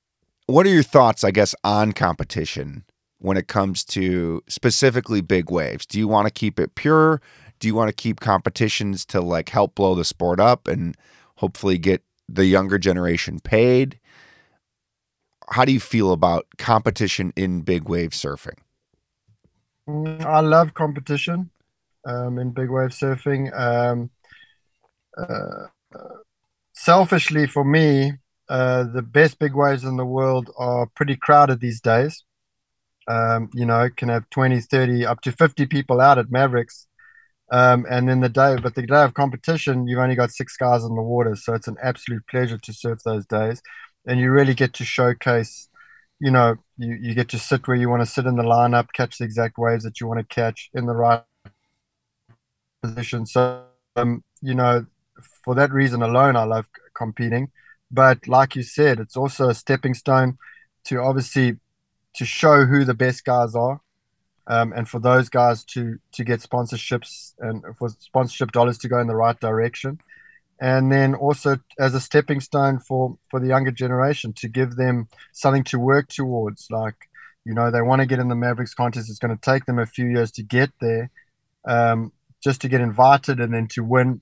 [0.47, 1.25] what are your thoughts?
[1.25, 2.85] I guess on competition
[3.23, 5.87] when it comes to specifically big waves?
[5.87, 7.23] Do you want to keep it pure?
[7.61, 10.97] Do you want to keep competitions to like help blow the sport up and
[11.37, 13.99] hopefully get the younger generation paid?
[15.51, 18.59] How do you feel about competition in big wave surfing?
[19.89, 21.51] I love competition
[22.05, 23.57] um, in big wave surfing.
[23.57, 24.11] Um,
[26.73, 28.13] selfishly, for me,
[28.49, 32.25] uh, the best big waves in the world are pretty crowded these days
[33.09, 36.87] um, you know, can have 20, 30, up to 50 people out at Mavericks.
[37.51, 40.85] Um, and then the day, but the day of competition, you've only got six guys
[40.85, 41.37] in the water.
[41.37, 43.61] So it's an absolute pleasure to surf those days.
[44.07, 45.69] And you really get to showcase,
[46.19, 48.89] you know, you, you get to sit where you want to sit in the lineup,
[48.95, 51.23] catch the exact waves that you want to catch in the right
[52.83, 53.27] position.
[53.27, 53.65] So,
[53.97, 54.87] um, you know,
[55.45, 57.51] for that reason alone, I love competing.
[57.91, 60.39] But like you said, it's also a stepping stone
[60.85, 61.59] to obviously
[62.15, 63.81] to show who the best guys are,
[64.47, 68.99] um, and for those guys to to get sponsorships and for sponsorship dollars to go
[68.99, 70.01] in the right direction,
[70.61, 75.09] and then also as a stepping stone for for the younger generation to give them
[75.33, 76.69] something to work towards.
[76.71, 77.09] Like
[77.45, 79.11] you know they want to get in the Mavericks contest.
[79.11, 81.11] It's going to take them a few years to get there,
[81.67, 84.21] um, just to get invited and then to win.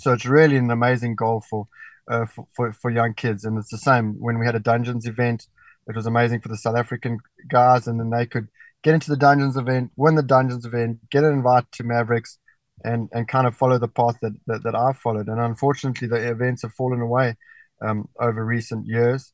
[0.00, 1.68] So it's really an amazing goal for,
[2.08, 5.06] uh, for, for for young kids, and it's the same when we had a dungeons
[5.06, 5.46] event
[5.90, 8.48] it was amazing for the South African guys, and then they could
[8.82, 12.38] get into the Dungeons event, win the Dungeons event, get an invite to Mavericks,
[12.84, 15.28] and and kind of follow the path that that, that I've followed.
[15.28, 17.36] And unfortunately, the events have fallen away
[17.82, 19.32] um, over recent years,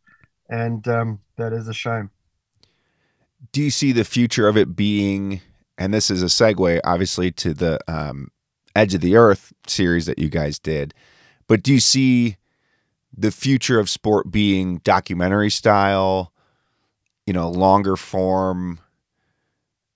[0.48, 2.10] and um, that is a shame.
[3.52, 5.40] Do you see the future of it being?
[5.78, 8.28] And this is a segue, obviously, to the um,
[8.76, 10.94] Edge of the Earth series that you guys did.
[11.46, 12.36] But do you see
[13.16, 16.32] the future of sport being documentary style?
[17.26, 18.78] you know, longer form,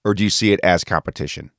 [0.04, 1.50] or do you see it as competition?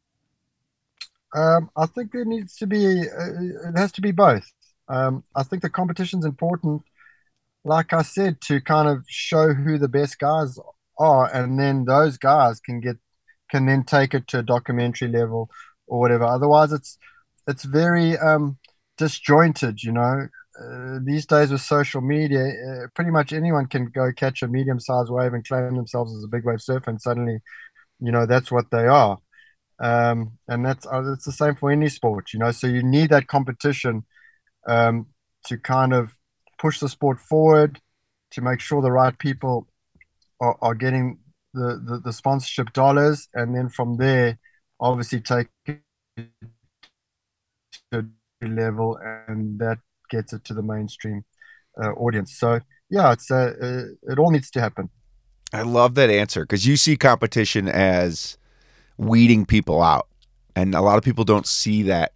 [1.34, 4.51] Um, I think there needs to be, uh, it has to be both.
[4.89, 6.84] Um, I think the competition's important,
[7.63, 10.60] like I said, to kind of show who the best guys
[10.99, 12.97] are, and then those guys can get,
[13.49, 15.49] can then take it to a documentary level
[15.91, 16.23] or whatever.
[16.23, 16.97] Otherwise, it's,
[17.47, 18.58] it's very um,
[18.97, 20.27] disjointed, you know.
[20.60, 25.12] Uh, these days with social media, uh, pretty much anyone can go catch a medium-sized
[25.12, 27.39] wave and claim themselves as a big wave surfer, and suddenly,
[27.99, 29.17] you know, that's what they are.
[29.80, 32.51] Um, and that's uh, it's the same for any sport, you know.
[32.51, 34.06] So you need that competition
[34.67, 35.08] um,
[35.47, 36.12] to kind of
[36.58, 37.82] push the sport forward,
[38.32, 39.67] to make sure the right people
[40.39, 41.19] are, are getting
[41.54, 44.38] the, the, the sponsorship dollars, and then from there,
[44.81, 45.81] obviously take it
[47.91, 48.07] to
[48.41, 49.77] a level, and that
[50.09, 51.23] gets it to the mainstream
[51.81, 52.37] uh, audience.
[52.37, 54.89] So yeah, it's uh, uh, it all needs to happen.
[55.53, 58.37] I love that answer because you see competition as
[58.97, 60.07] weeding people out,
[60.55, 62.13] and a lot of people don't see that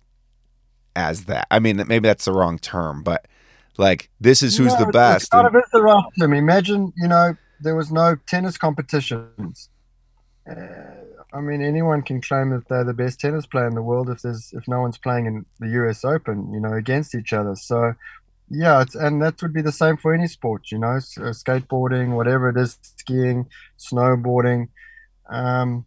[0.96, 1.48] as that.
[1.52, 3.28] I mean, maybe that's the wrong term, but
[3.78, 5.24] like this is who's no, the best.
[5.24, 6.34] It's kind and- of is the wrong term.
[6.34, 9.70] Imagine you know there was no tennis competitions.
[10.50, 10.56] Uh,
[11.36, 14.22] I mean, anyone can claim that they're the best tennis player in the world if
[14.22, 16.06] there's if no one's playing in the U.S.
[16.06, 17.56] Open, you know, against each other.
[17.56, 17.94] So,
[18.50, 21.26] yeah, it's, and that would be the same for any sport, you know, so uh,
[21.32, 24.70] skateboarding, whatever it is, skiing, snowboarding.
[25.30, 25.86] Um,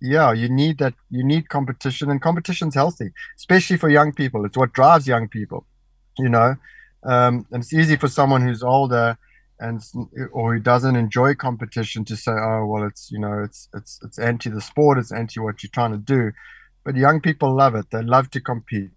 [0.00, 0.94] yeah, you need that.
[1.10, 4.46] You need competition, and competition's healthy, especially for young people.
[4.46, 5.66] It's what drives young people,
[6.18, 6.56] you know.
[7.02, 9.18] Um, and it's easy for someone who's older
[9.58, 9.82] and
[10.32, 14.18] or who doesn't enjoy competition to say, "Oh, well, it's you know, it's it's it's
[14.18, 14.98] anti the sport.
[14.98, 16.32] It's anti what you're trying to do."
[16.84, 17.90] But young people love it.
[17.90, 18.90] They love to compete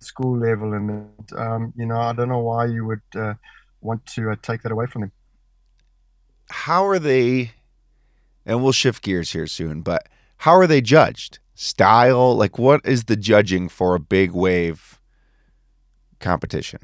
[0.00, 3.34] school level, and um, you know, I don't know why you would uh,
[3.80, 5.12] want to uh, take that away from them.
[6.50, 7.52] How are they?
[8.44, 11.40] And we'll shift gears here soon, but how are they judged?
[11.54, 15.00] Style, like what is the judging for a big wave
[16.20, 16.80] competition?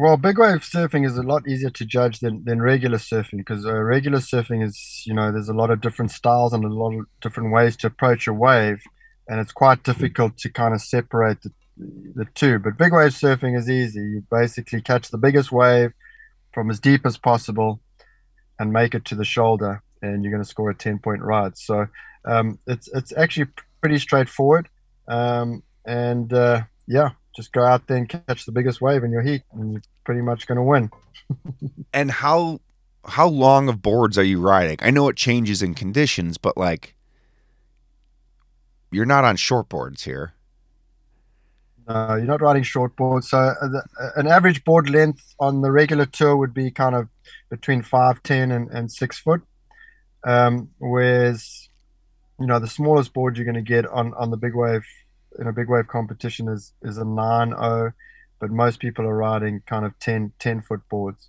[0.00, 3.66] Well, big wave surfing is a lot easier to judge than, than regular surfing because
[3.66, 6.94] uh, regular surfing is, you know, there's a lot of different styles and a lot
[6.96, 8.80] of different ways to approach a wave,
[9.26, 11.50] and it's quite difficult to kind of separate the,
[12.14, 12.60] the two.
[12.60, 13.98] But big wave surfing is easy.
[13.98, 15.90] You basically catch the biggest wave
[16.54, 17.80] from as deep as possible
[18.60, 21.58] and make it to the shoulder, and you're going to score a 10 point ride.
[21.58, 21.88] So
[22.24, 23.48] um, it's it's actually
[23.80, 24.68] pretty straightforward.
[25.08, 29.22] Um, and uh, yeah, just go out there and catch the biggest wave in your
[29.22, 30.90] heat, and you're pretty much going to win.
[31.94, 32.60] and how
[33.04, 34.76] how long of boards are you riding?
[34.82, 36.96] I know it changes in conditions, but like
[38.90, 40.34] you're not on short boards here.
[41.86, 43.30] Uh, you're not riding short boards.
[43.30, 46.96] So uh, the, uh, an average board length on the regular tour would be kind
[46.96, 47.08] of
[47.50, 49.42] between five, ten, and, and six foot.
[50.24, 51.68] Um, whereas,
[52.40, 54.84] you know, the smallest board you're going to get on, on the big wave
[55.38, 57.92] in a big wave competition is is a 9-0
[58.40, 61.28] but most people are riding kind of 10, 10 foot boards.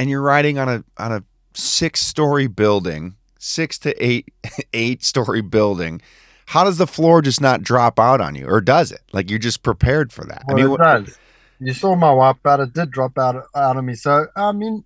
[0.00, 1.24] And you're riding on a on a
[1.54, 4.32] six story building, six to eight
[4.72, 6.00] eight story building
[6.48, 9.02] how does the floor just not drop out on you, or does it?
[9.12, 10.44] Like you're just prepared for that?
[10.46, 11.18] Well, I mean, it does.
[11.60, 13.94] You saw my wipeout; it did drop out out of me.
[13.94, 14.84] So I mean,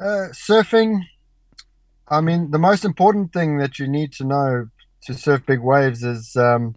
[0.00, 1.02] uh, surfing.
[2.08, 4.68] I mean, the most important thing that you need to know
[5.06, 6.74] to surf big waves is um,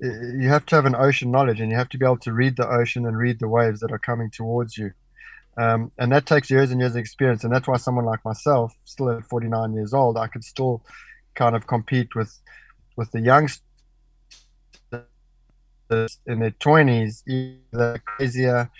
[0.00, 2.56] you have to have an ocean knowledge, and you have to be able to read
[2.56, 4.92] the ocean and read the waves that are coming towards you.
[5.56, 8.74] Um, and that takes years and years of experience, and that's why someone like myself,
[8.84, 10.82] still at 49 years old, I could still
[11.34, 12.40] kind of compete with
[12.96, 13.62] with the youngsters
[16.26, 18.70] in their twenties, either crazier,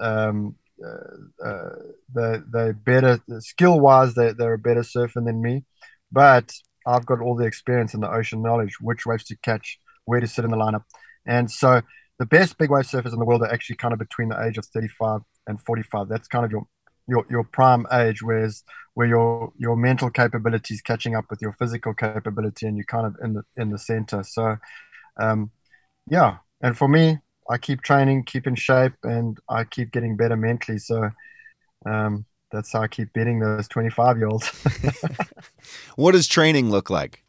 [0.00, 1.74] um, uh, uh,
[2.14, 4.14] they they better skill wise.
[4.14, 5.64] They they're a better surfer than me,
[6.12, 6.52] but
[6.86, 10.26] I've got all the experience and the ocean knowledge, which waves to catch, where to
[10.26, 10.84] sit in the lineup,
[11.26, 11.82] and so
[12.18, 14.56] the best big wave surfers in the world are actually kind of between the age
[14.56, 16.08] of 35 and 45.
[16.08, 16.66] That's kind of your
[17.08, 21.52] your your prime age, whereas where your your mental capability is catching up with your
[21.52, 24.22] physical capability, and you're kind of in the in the center.
[24.22, 24.56] So,
[25.20, 25.50] um,
[26.10, 26.38] yeah.
[26.62, 27.18] And for me,
[27.50, 30.78] I keep training, keep in shape, and I keep getting better mentally.
[30.78, 31.10] So,
[31.84, 34.48] um, that's how I keep beating those 25 year olds.
[35.96, 37.22] what does training look like?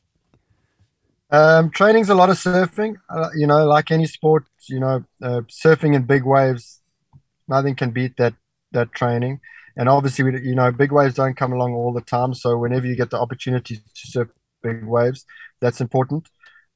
[1.30, 2.96] Um, training's a lot of surfing.
[3.10, 6.82] Uh, you know, like any sport, you know, uh, surfing in big waves,
[7.48, 8.36] nothing can beat that
[8.72, 9.42] that training
[9.78, 12.34] and obviously, we, you know, big waves don't come along all the time.
[12.34, 14.30] So whenever you get the opportunity to surf
[14.64, 15.24] big waves,
[15.62, 16.28] that's important.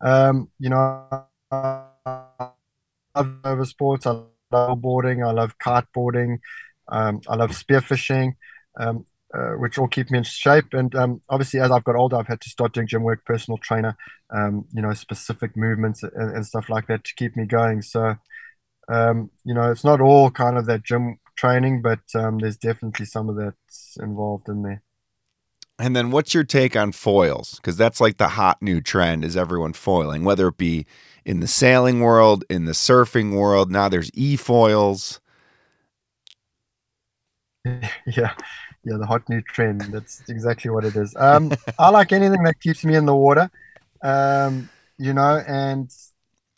[0.02, 1.08] Um, you know,
[1.52, 1.88] I
[3.16, 4.06] love over sports.
[4.06, 5.24] I love boarding.
[5.24, 6.38] I love kiteboarding.
[6.92, 8.34] Um, I love spearfishing,
[8.80, 10.74] um, uh, which all keep me in shape.
[10.74, 13.58] And um, obviously, as I've got older, I've had to start doing gym work, personal
[13.58, 13.98] trainer,
[14.30, 17.82] um, you know, specific movements and, and, stuff like that to keep me going.
[17.82, 18.16] So,
[18.92, 23.06] um, you know, it's not all kind of that gym training, but um, there's definitely
[23.06, 24.84] some of that's involved in there.
[25.80, 27.56] And then what's your take on foils?
[27.56, 30.86] Because that's like the hot new trend is everyone foiling, whether it be
[31.26, 33.72] in the sailing world, in the surfing world.
[33.72, 35.21] Now there's e foils.
[38.08, 38.34] Yeah,
[38.84, 39.82] yeah, the hot new trend.
[39.82, 41.16] That's exactly what it is.
[41.16, 43.52] Um, I like anything that keeps me in the water,
[44.04, 45.90] um, you know, and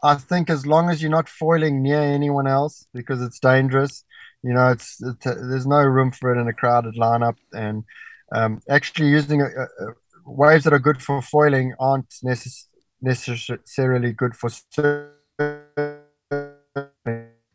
[0.01, 4.03] I think as long as you're not foiling near anyone else because it's dangerous,
[4.41, 7.83] you know, it's, it's there's no room for it in a crowded lineup, and
[8.33, 9.67] um, actually using a, a,
[10.25, 12.67] waves that are good for foiling aren't necess-
[13.01, 15.19] necessarily good for surfing.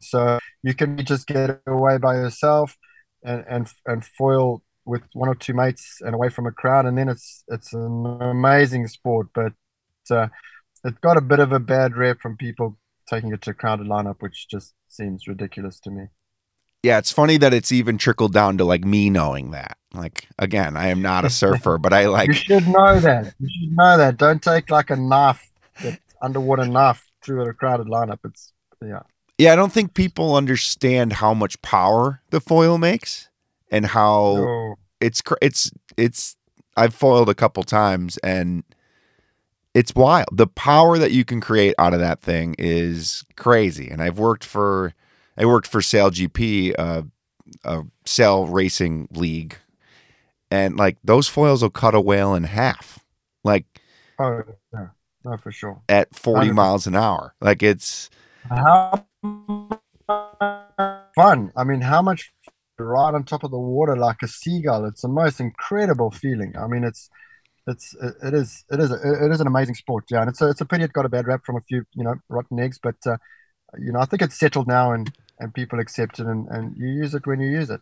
[0.00, 2.76] So you can just get away by yourself
[3.22, 6.96] and and and foil with one or two mates and away from a crowd, and
[6.96, 9.28] then it's it's an amazing sport.
[9.34, 9.52] But
[10.10, 10.28] uh,
[10.84, 12.78] it got a bit of a bad rep from people
[13.08, 16.08] taking it to a crowded lineup, which just seems ridiculous to me
[16.82, 19.76] yeah, it's funny that it's even trickled down to like me knowing that.
[19.94, 23.34] Like again, I am not a surfer, but I like You should know that.
[23.38, 24.16] You should know that.
[24.16, 25.50] Don't take like a knife,
[26.22, 28.18] underwater knife through a crowded lineup.
[28.24, 28.52] It's
[28.82, 29.02] yeah.
[29.38, 33.28] Yeah, I don't think people understand how much power the foil makes
[33.70, 36.36] and how it's it's it's
[36.76, 38.64] I've foiled a couple times and
[39.74, 40.26] it's wild.
[40.32, 43.88] The power that you can create out of that thing is crazy.
[43.88, 44.92] And I've worked for
[45.36, 47.02] I worked for Sail GP, uh,
[47.64, 49.56] a sail racing league,
[50.50, 52.98] and like those foils will cut a whale in half,
[53.44, 53.66] like
[54.18, 54.88] Oh, yeah.
[55.24, 55.80] No, for sure.
[55.88, 56.54] at forty 100%.
[56.54, 57.34] miles an hour.
[57.40, 58.10] Like it's
[58.48, 59.04] How
[61.14, 61.52] fun.
[61.56, 62.32] I mean, how much
[62.84, 64.84] right on top of the water like a seagull.
[64.84, 66.54] It's the most incredible feeling.
[66.56, 67.10] I mean, it's
[67.66, 70.04] it's it is it is it is an amazing sport.
[70.10, 71.84] Yeah, and it's a, it's a pity it got a bad rap from a few
[71.94, 73.16] you know rotten eggs, but uh,
[73.78, 76.88] you know I think it's settled now and and people accept it and and you
[76.88, 77.80] use it when you use it.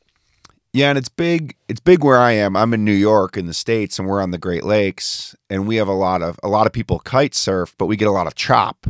[0.73, 1.57] Yeah, and it's big.
[1.69, 2.55] It's big where I am.
[2.55, 5.77] I'm in New York in the states, and we're on the Great Lakes, and we
[5.77, 8.27] have a lot of a lot of people kite surf, but we get a lot
[8.27, 8.87] of chop,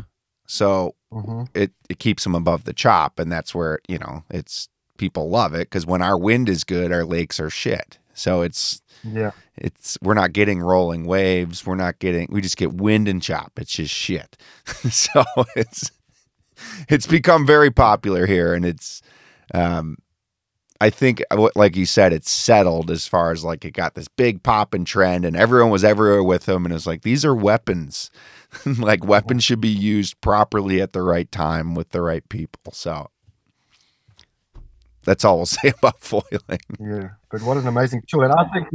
[0.48, 4.68] so hmm it it keeps them above the chop, and that's where you know it's
[4.98, 7.98] people love it because when our wind is good, our lakes are shit.
[8.14, 9.32] So it's Yeah.
[9.56, 11.66] it's we're not getting rolling waves.
[11.66, 12.28] We're not getting.
[12.30, 13.52] We just get wind and chop.
[13.58, 14.36] It's just shit.
[14.90, 15.90] so it's
[16.88, 19.02] it's become very popular here, and it's
[19.54, 19.98] um,
[20.80, 24.08] I think uh, like you said, it's settled as far as like it got this
[24.08, 27.34] big pop and trend, and everyone was everywhere with them, and it's like these are
[27.34, 28.10] weapons.
[28.78, 32.72] like weapons should be used properly at the right time with the right people.
[32.72, 33.10] So
[35.04, 36.60] that's all we'll say about foiling.
[36.80, 38.22] Yeah, but what an amazing tool!
[38.24, 38.68] And I think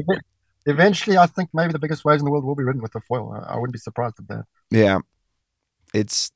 [0.65, 3.02] eventually, I think maybe the biggest waves in the world will be ridden with the
[3.02, 3.32] foil.
[3.34, 4.46] I, I wouldn't be surprised at that.
[4.70, 5.00] Yeah.
[5.94, 6.32] It's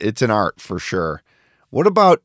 [0.00, 1.22] it's an art for sure.
[1.70, 2.22] What about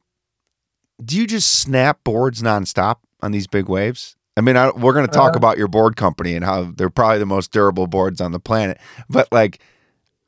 [1.04, 4.15] do you just snap boards nonstop on these big waves?
[4.38, 6.89] I mean, I, we're going to talk Uh, about your board company and how they're
[6.89, 8.80] probably the most durable boards on the planet.
[9.10, 9.60] But like,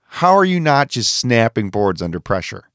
[0.08, 2.70] how are you not just snapping boards under pressure?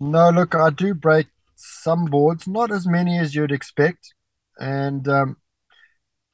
[0.00, 4.14] No, look, I do break some boards, not as many as you'd expect,
[4.58, 5.36] and um,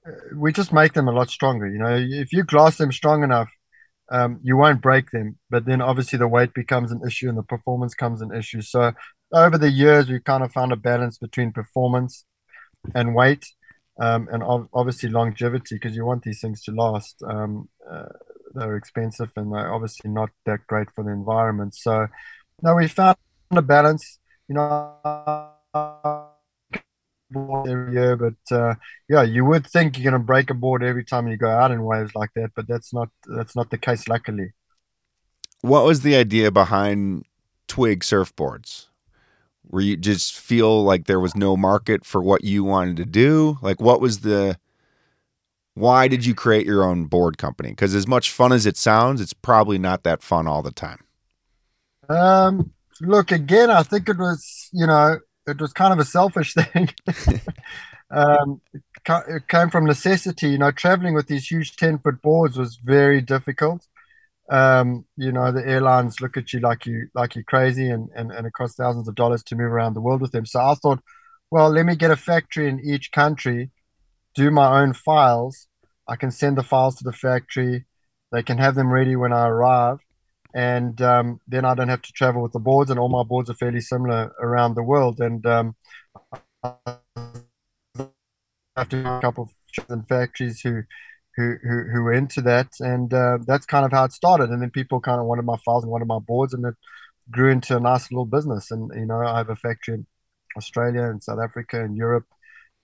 [0.06, 1.66] uh, we just make them a lot stronger.
[1.66, 3.50] You know, if you glass them strong enough,
[4.10, 5.38] um, you won't break them.
[5.50, 8.60] But then obviously the weight becomes an issue and the performance comes an issue.
[8.60, 8.92] So
[9.32, 12.24] over the years, we've kind of found a balance between performance
[12.94, 13.46] and weight,
[14.00, 17.22] um, and ob obviously longevity because you want these things to last.
[17.26, 18.12] Um, uh,
[18.54, 21.74] they're expensive and they're obviously not that great for the environment.
[21.74, 22.06] So,
[22.62, 23.16] no, we found
[23.50, 24.18] a balance.
[24.48, 24.94] You know,
[27.36, 28.74] every year, but uh,
[29.08, 31.70] yeah, you would think you're going to break a board every time you go out
[31.70, 34.52] in waves like that, but that's not that's not the case, luckily.
[35.60, 37.24] What was the idea behind
[37.68, 38.86] Twig surfboards?
[39.66, 43.58] Were you just feel like there was no market for what you wanted to do?
[43.62, 44.58] Like, what was the
[45.74, 47.70] why did you create your own board company?
[47.70, 51.00] Because as much fun as it sounds, it's probably not that fun all the time.
[52.08, 56.54] Um, look, again, I think it was, you know, it was kind of a selfish
[56.72, 56.90] thing.
[58.10, 58.60] um,
[59.06, 60.50] it, came from necessity.
[60.50, 63.86] You know, traveling with these huge 10 foot boards was very difficult.
[64.50, 68.30] Um, you know, the airlines look at you like you like you're crazy and, and,
[68.30, 70.44] and it costs thousands of dollars to move around the world with them.
[70.44, 71.02] So I thought,
[71.50, 73.70] well, let me get a factory in each country,
[74.34, 75.68] do my own files.
[76.08, 77.86] I can send the files to the factory.
[78.32, 80.00] They can have them ready when I arrive
[80.54, 83.50] and um, then I don't have to travel with the boards, and all my boards
[83.50, 85.20] are fairly similar around the world.
[85.20, 85.74] And um,
[86.62, 86.96] I
[88.76, 89.50] have a couple
[89.88, 90.82] of factories who
[91.36, 94.50] who who who were into that, and uh, that's kind of how it started.
[94.50, 96.74] And then people kind of wanted my files and wanted my boards, and it
[97.32, 98.70] grew into a nice little business.
[98.70, 100.06] And you know, I have a factory in
[100.56, 102.26] Australia and South Africa and Europe,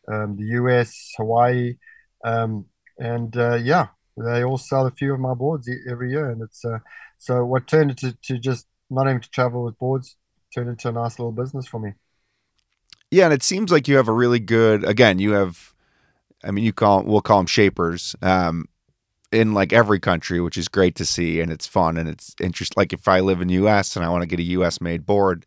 [0.09, 1.77] um, the US, Hawaii,
[2.25, 2.67] um,
[2.99, 6.43] and uh, yeah, they all sell a few of my boards e- every year, and
[6.43, 6.79] it's uh,
[7.19, 10.17] so what turned into to just not having to travel with boards
[10.55, 11.93] turned into a nice little business for me.
[13.11, 14.85] Yeah, and it seems like you have a really good.
[14.85, 15.75] Again, you have.
[16.45, 18.17] I mean, you call we'll call them shapers.
[18.23, 18.67] Um,
[19.33, 22.75] in like every country, which is great to see, and it's fun and it's interesting.
[22.77, 23.95] Like if I live in U.S.
[23.95, 24.81] and I want to get a U.S.
[24.81, 25.47] made board,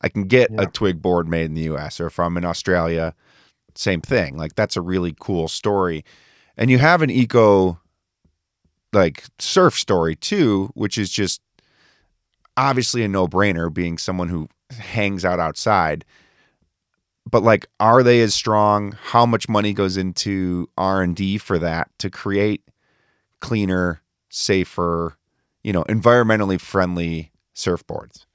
[0.00, 0.62] I can get Yeah.
[0.62, 2.00] a twig board made in the U.S.
[2.00, 3.14] Or if I'm in Australia,
[3.76, 4.36] same thing.
[4.36, 6.04] Like that's a really cool story,
[6.56, 7.80] and you have an eco,
[8.92, 11.40] like surf story too, which is just
[12.56, 13.72] obviously a no brainer.
[13.72, 16.04] Being someone who hangs out outside
[17.28, 22.10] but like are they as strong how much money goes into r&d for that to
[22.10, 22.62] create
[23.40, 25.16] cleaner safer
[25.62, 28.26] you know environmentally friendly surfboards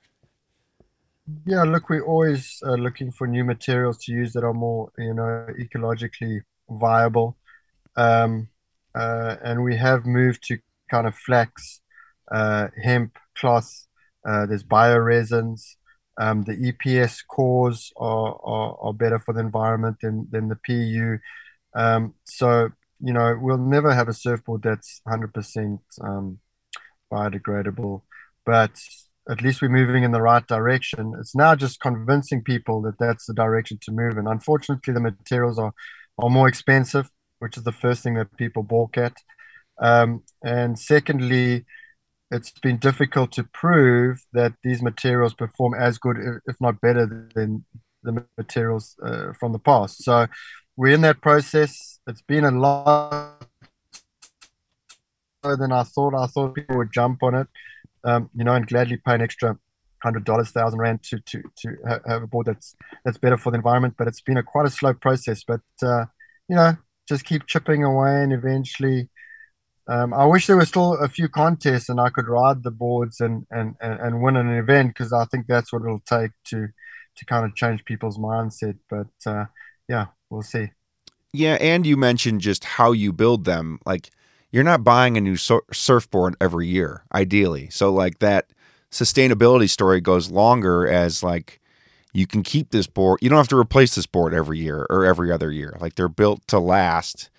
[1.46, 5.14] Yeah, look, we're always uh, looking for new materials to use that are more, you
[5.14, 7.38] know, ecologically viable.
[7.98, 8.50] Um,
[8.96, 10.60] uh, and we have moved to
[10.92, 11.82] kind of flax,
[12.32, 13.88] uh, hemp, cloth.
[14.28, 15.76] Uh, there's bioresins.
[16.20, 21.20] Um, the EPS cores are, are, are better for the environment than, than the PU.
[21.76, 22.70] Um, so
[23.02, 26.40] you know, we'll never have a surfboard that's 100% um,
[27.12, 28.02] biodegradable,
[28.46, 28.72] but
[29.30, 31.14] at least we're moving in the right direction.
[31.20, 34.18] It's now just convincing people that that's the direction to move.
[34.18, 35.74] And unfortunately, the materials are,
[36.20, 37.10] are more expensive,
[37.40, 39.18] which is the first thing that people balk at.
[39.82, 41.66] Um, and secondly,
[42.32, 47.66] it's been difficult to prove that these materials perform as good, if not better, than
[48.04, 50.04] the materials uh, from the past.
[50.04, 50.28] So
[50.76, 52.00] we're in that process.
[52.08, 53.48] It's been a lot
[55.44, 56.16] than I thought.
[56.16, 57.48] I thought people would jump on it,
[58.06, 59.58] um, you know, and gladly pay an extra
[60.04, 63.58] hundred dollars, thousand rand to to to have a board that's that's better for the
[63.58, 63.96] environment.
[63.98, 65.44] But it's been a quite a slow process.
[65.44, 66.06] But uh,
[66.48, 66.78] you know,
[67.08, 69.10] just keep chipping away, and eventually.
[69.88, 73.20] Um, I wish there were still a few contests and I could ride the boards
[73.20, 76.70] and and and, and win an event because I think that's what it'll take to
[77.18, 78.80] to kind of change people's mindset.
[78.90, 79.46] But uh,
[79.88, 80.72] yeah, we'll see.
[81.34, 83.80] Yeah, and you mentioned just how you build them.
[83.86, 84.10] Like
[84.56, 87.70] you're not buying a new sur- surfboard every year, ideally.
[87.72, 88.52] So like that
[88.90, 91.60] sustainability story goes longer as like
[92.14, 93.20] you can keep this board.
[93.22, 95.76] You don't have to replace this board every year or every other year.
[95.82, 97.30] Like they're built to last,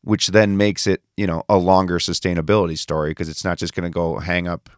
[0.00, 3.84] which then makes it, you know, a longer sustainability story because it's not just going
[3.84, 4.70] to go hang up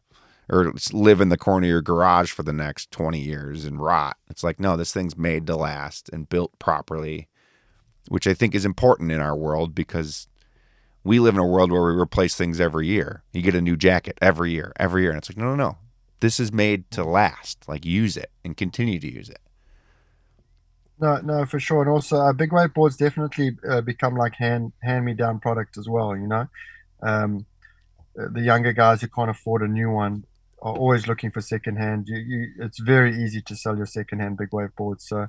[0.50, 4.16] or live in the corner of your garage for the next 20 years and rot.
[4.28, 7.28] It's like, no, this thing's made to last and built properly,
[8.08, 10.26] which I think is important in our world because
[11.05, 13.22] we live in a world where we replace things every year.
[13.32, 15.11] You get a new jacket every year, every year.
[15.11, 15.78] And it's like, no, no, no.
[16.20, 17.68] This is made to last.
[17.68, 19.40] Like, use it and continue to use it.
[21.01, 21.82] No, no, for sure.
[21.82, 25.78] And also, uh, big wave boards definitely uh, become like hand hand me down product
[25.78, 26.16] as well.
[26.16, 26.49] You know,
[27.03, 27.46] um,
[28.16, 30.24] the younger guys who can't afford a new one
[30.61, 32.09] are always looking for secondhand.
[32.09, 35.07] You, you, it's very easy to sell your secondhand big wave boards.
[35.07, 35.28] So,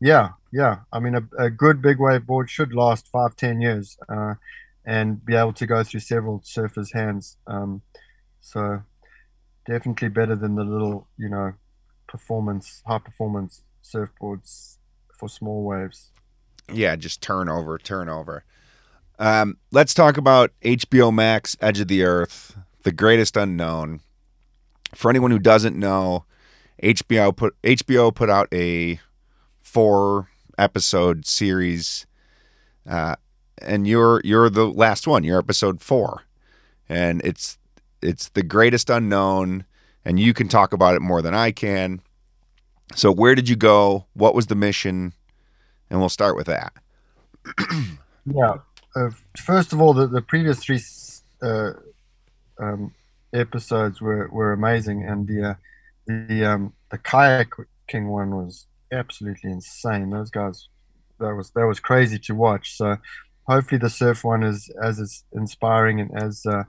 [0.00, 0.78] yeah, yeah.
[0.92, 3.96] I mean, a, a good big wave board should last five, ten years.
[4.08, 4.34] Uh,
[4.84, 7.36] and be able to go through several surfers' hands.
[7.46, 7.82] Um,
[8.40, 8.82] so
[9.66, 11.54] definitely better than the little, you know,
[12.06, 14.76] performance, high performance surfboards
[15.18, 16.10] for small waves.
[16.72, 18.44] Yeah, just turnover, turnover.
[19.18, 24.00] Um, let's talk about HBO Max Edge of the Earth, the greatest unknown.
[24.94, 26.24] For anyone who doesn't know,
[26.82, 29.00] HBO put HBO put out a
[29.60, 30.28] four
[30.58, 32.06] episode series
[32.88, 33.16] uh,
[33.58, 35.24] and you're you're the last one.
[35.24, 36.22] You're episode four,
[36.88, 37.58] and it's
[38.02, 39.64] it's the greatest unknown,
[40.04, 42.00] and you can talk about it more than I can.
[42.94, 44.06] So where did you go?
[44.14, 45.14] What was the mission?
[45.90, 46.72] And we'll start with that.
[48.26, 48.56] yeah.
[48.96, 50.80] Uh, first of all, the, the previous three
[51.42, 51.72] uh,
[52.58, 52.94] um,
[53.32, 55.54] episodes were, were amazing, and the uh,
[56.06, 56.98] the um, the
[57.92, 60.10] one was absolutely insane.
[60.10, 60.68] Those guys,
[61.18, 62.76] that was that was crazy to watch.
[62.76, 62.96] So
[63.46, 66.64] hopefully the surf one is as inspiring and as uh,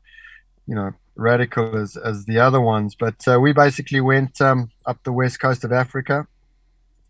[0.67, 2.95] you know radical as as the other ones.
[2.95, 6.27] But uh, we basically went um, up the west coast of Africa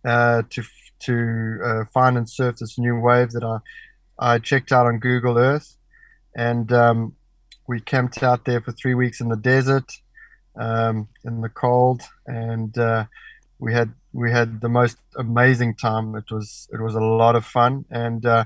[0.03, 0.63] uh, to
[0.99, 3.59] to uh, find and surf this new wave that I
[4.17, 5.75] I checked out on Google Earth,
[6.35, 7.15] and um,
[7.67, 9.91] we camped out there for three weeks in the desert,
[10.55, 13.05] um, in the cold, and uh,
[13.59, 16.15] we had we had the most amazing time.
[16.15, 18.45] It was it was a lot of fun and uh,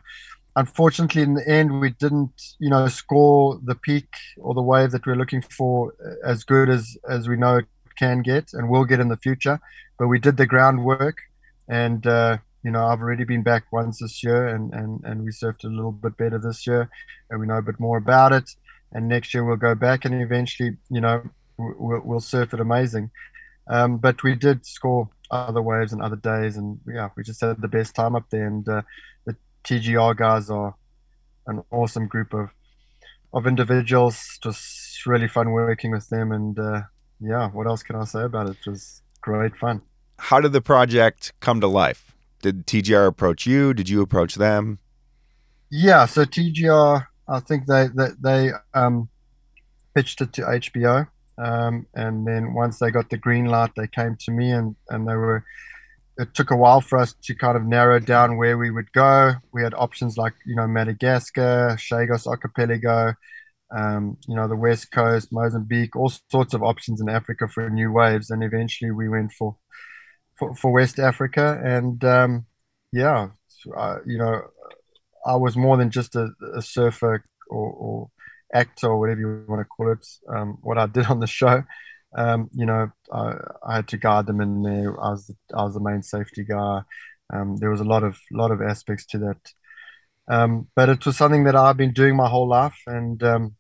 [0.55, 5.05] unfortunately, in the end, we didn't, you know, score the peak or the wave that
[5.05, 5.93] we're looking for
[6.25, 7.65] as good as as we know it
[7.97, 9.59] can get and will get in the future.
[9.97, 11.17] But we did the groundwork,
[11.67, 15.31] and uh, you know, I've already been back once this year, and and and we
[15.31, 16.89] surfed a little bit better this year,
[17.29, 18.55] and we know a bit more about it.
[18.91, 21.21] And next year we'll go back, and eventually, you know,
[21.57, 23.11] we'll, we'll surf it amazing.
[23.67, 27.61] Um, but we did score other waves and other days, and yeah, we just had
[27.61, 28.47] the best time up there.
[28.47, 28.81] And uh,
[29.25, 30.75] the TGR guys are
[31.47, 32.49] an awesome group of
[33.33, 34.39] of individuals.
[34.41, 36.81] Just really fun working with them, and uh,
[37.19, 38.57] yeah, what else can I say about it?
[38.63, 39.81] Just great fun.
[40.17, 42.15] How did the project come to life?
[42.41, 43.73] Did TGR approach you?
[43.73, 44.79] Did you approach them?
[45.71, 49.09] Yeah, so TGR, I think they they, they um,
[49.93, 51.07] pitched it to HBO,
[51.37, 55.07] um, and then once they got the green light, they came to me, and and
[55.07, 55.45] they were
[56.19, 59.35] it took a while for us to kind of narrow down where we would go.
[59.53, 63.13] We had options like, you know, Madagascar, Chagos Archipelago,
[63.71, 67.93] um, you know, the West Coast, Mozambique, all sorts of options in Africa for new
[67.93, 68.29] waves.
[68.29, 69.55] And eventually we went for,
[70.37, 71.61] for, for West Africa.
[71.63, 72.45] And um,
[72.91, 73.29] yeah,
[73.77, 74.41] uh, you know,
[75.25, 78.09] I was more than just a, a surfer or, or,
[78.51, 81.63] actor or whatever you want to call it, um, what I did on the show
[82.15, 83.33] um, you know, I,
[83.67, 84.99] I, had to guard them in there.
[84.99, 86.81] I was the, I was the main safety guy.
[87.31, 89.37] Um, there was a lot of lot of aspects to that
[90.27, 93.55] Um, but it was something that I've been doing my whole life, and um,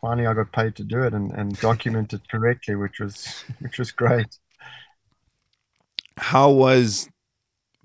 [0.00, 3.78] finally I got paid to do it and, and document it correctly, which was which
[3.78, 4.38] was great.
[6.18, 7.08] How was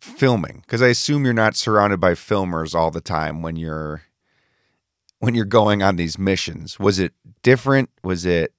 [0.01, 0.63] filming?
[0.65, 4.03] Because I assume you're not surrounded by filmers all the time when you're
[5.19, 6.77] when you're going on these missions.
[6.77, 7.89] Was it different?
[8.03, 8.53] Was it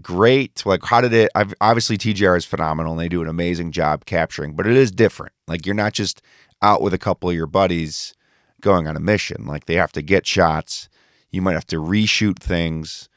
[0.00, 0.64] great?
[0.66, 1.30] Like, how did it?
[1.34, 4.90] I've, obviously, TGR is phenomenal and they do an amazing job capturing, but it is
[4.90, 5.32] different.
[5.46, 6.22] Like, you're not just
[6.62, 8.14] out with a couple of your buddies
[8.60, 9.46] going on a mission.
[9.46, 10.88] Like, they have to get shots.
[11.30, 13.08] You might have to reshoot things.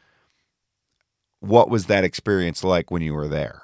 [1.40, 3.64] What was that experience like when you were there?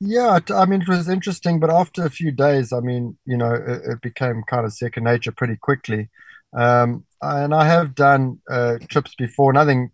[0.00, 3.52] Yeah, I mean, it was interesting, but after a few days, I mean, you know,
[3.52, 6.08] it, it became kind of second nature pretty quickly.
[6.56, 9.90] Um, and I have done uh, trips before, nothing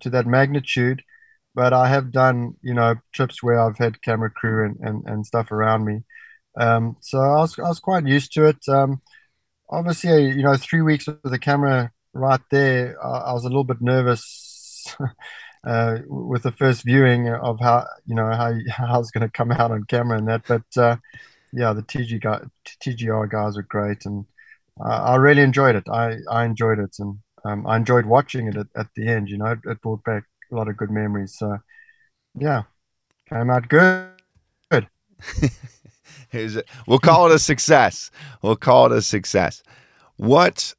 [0.00, 1.02] to that magnitude,
[1.54, 5.26] but I have done, you know, trips where I've had camera crew and, and, and
[5.26, 6.02] stuff around me.
[6.58, 8.68] Um, so I was, I was quite used to it.
[8.68, 9.00] Um,
[9.68, 13.64] obviously, you know, three weeks with the camera right there, I, I was a little
[13.64, 14.94] bit nervous
[15.66, 19.52] uh, with the first viewing of how, you know, how, how it's going to come
[19.52, 20.42] out on camera and that.
[20.46, 20.96] But uh,
[21.52, 24.06] yeah, the TG guy, TGR guys are great.
[24.06, 24.26] And
[24.82, 25.88] I really enjoyed it.
[25.88, 26.96] I, I enjoyed it.
[26.98, 29.28] And um, I enjoyed watching it at, at the end.
[29.28, 31.36] You know, it, it, brought back a lot of good memories.
[31.38, 31.58] So,
[32.34, 32.62] yeah,
[33.28, 34.08] came out good.
[36.32, 36.64] Good.
[36.86, 38.10] we'll call it a success.
[38.40, 39.64] We'll call it a success.
[40.16, 40.74] What?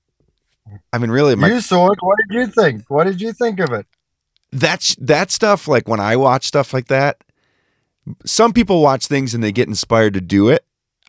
[0.94, 1.98] I mean, really, my, you saw it.
[2.02, 2.90] What did you think?
[2.90, 3.86] What did you think of it?
[4.52, 5.68] That's that stuff.
[5.68, 7.24] Like when I watch stuff like that,
[8.26, 10.66] some people watch things and they get inspired to do it.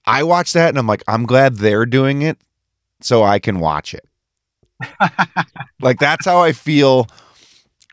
[0.06, 2.38] I watch that and I'm like, I'm glad they're doing it
[3.00, 4.08] so I can watch it.
[5.80, 7.06] Like that's how I feel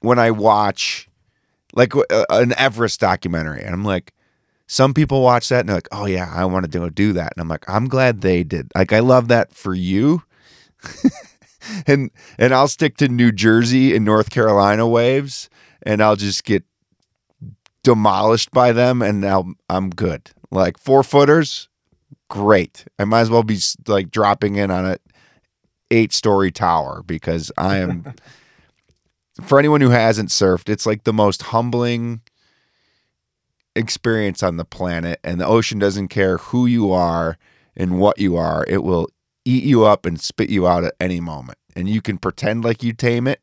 [0.02, 1.08] when I watch
[1.74, 4.14] like uh, an Everest documentary, and I'm like,
[4.68, 7.42] some people watch that and they're like, oh yeah, I want to do that, and
[7.42, 8.72] I'm like, I'm glad they did.
[8.76, 10.24] Like I love that for you.
[11.88, 15.50] and and I'll stick to New Jersey and North Carolina waves,
[15.84, 16.64] and I'll just get
[17.84, 20.32] demolished by them, and now I'm good.
[20.52, 21.70] Like four footers,
[22.30, 22.86] great.
[22.98, 25.02] I might as well be like dropping in on it
[25.92, 28.14] eight story tower because I am.
[29.44, 32.22] for anyone who hasn't surfed, it's like the most humbling
[33.76, 37.38] experience on the planet, and the ocean doesn't care who you are
[37.76, 38.66] and what you are.
[38.68, 39.10] It will
[39.46, 42.84] eat you up and spit you out at any moment, and you can pretend like
[42.84, 43.42] you tame it,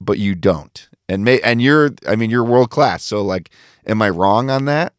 [0.00, 0.88] but you don't.
[1.08, 3.04] And may and you're, I mean, you're world class.
[3.04, 3.50] So, like,
[3.86, 4.94] am I wrong on that?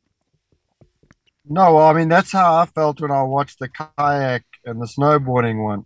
[1.46, 4.86] No, well, I mean that's how I felt when I watched the kayak and the
[4.86, 5.86] snowboarding one.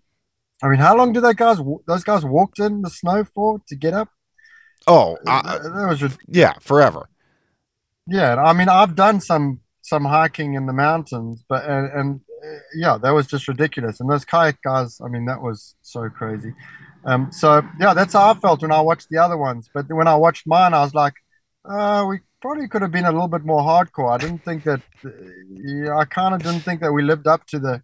[0.66, 3.76] I mean, how long did that guys those guys walked in the snow for to
[3.76, 4.10] get up?
[4.88, 7.08] Oh, I, that was just yeah, forever.
[8.08, 12.60] Yeah, I mean, I've done some some hiking in the mountains, but and, and uh,
[12.76, 14.00] yeah, that was just ridiculous.
[14.00, 16.54] And those kayak guys, I mean, that was so crazy.
[17.06, 19.70] Um, so yeah, that's how I felt when I watched the other ones.
[19.72, 21.14] But when I watched mine, I was like,
[21.64, 24.16] uh, we probably could have been a little bit more hardcore.
[24.16, 24.82] I didn't think that.
[25.06, 25.10] Uh,
[25.52, 27.84] yeah, I kind of didn't think that we lived up to the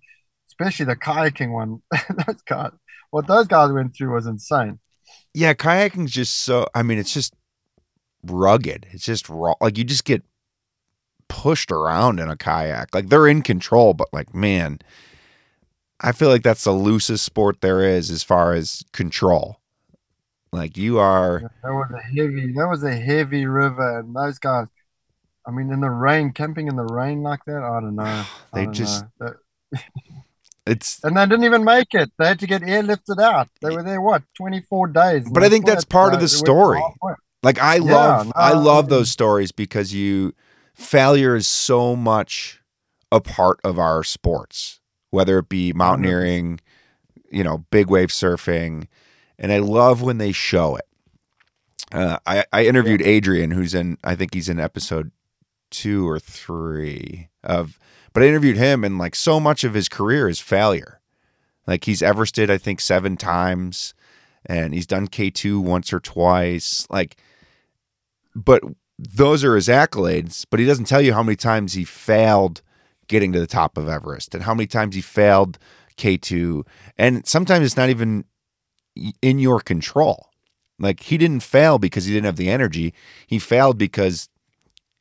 [0.62, 1.82] especially the kayaking one.
[2.28, 2.72] those guys,
[3.10, 4.80] what those guys went through was insane.
[5.34, 6.68] Yeah, kayaking's just so.
[6.74, 7.34] I mean, it's just
[8.24, 8.88] rugged.
[8.92, 9.56] It's just raw.
[9.62, 10.24] Like you just get
[11.28, 12.94] pushed around in a kayak.
[12.94, 14.80] Like they're in control, but like man,
[16.00, 19.58] I feel like that's the loosest sport there is as far as control.
[20.52, 21.52] Like you are.
[21.64, 22.54] That was a heavy.
[22.54, 24.68] That was a heavy river, and those guys.
[25.48, 27.64] I mean, in the rain, camping in the rain like that.
[27.64, 28.26] I don't know.
[28.54, 29.06] they don't just.
[29.20, 29.34] Know.
[30.66, 32.12] It's and they didn't even make it.
[32.18, 33.50] They had to get airlifted out.
[33.62, 35.28] They were there what twenty four days.
[35.30, 36.82] But I think that's part of the story.
[37.44, 40.34] Like I yeah, love no, I love those stories because you
[40.76, 42.62] failure is so much
[43.12, 46.60] a part of our sports, whether it be mountaineering,
[47.32, 48.88] you know, big wave surfing,
[49.40, 50.86] and I love when they show it.
[51.92, 55.12] Uh, I, I interviewed Adrian, who's in I think he's in episode
[55.72, 57.80] two or three of
[58.14, 61.00] but I interviewed him, and like so much of his career is failure.
[61.68, 63.94] Like he's Everested, I think, seven times,
[64.46, 66.88] and he's done K2 once or twice.
[66.90, 67.18] Like,
[68.36, 68.64] but
[68.98, 72.62] those are his accolades, but he doesn't tell you how many times he failed
[73.08, 75.58] getting to the top of Everest and how many times he failed
[75.98, 76.66] K2.
[76.98, 78.26] And sometimes it's not even
[79.22, 80.30] in your control.
[80.80, 82.94] Like he didn't fail because he didn't have the energy.
[83.28, 84.30] He failed because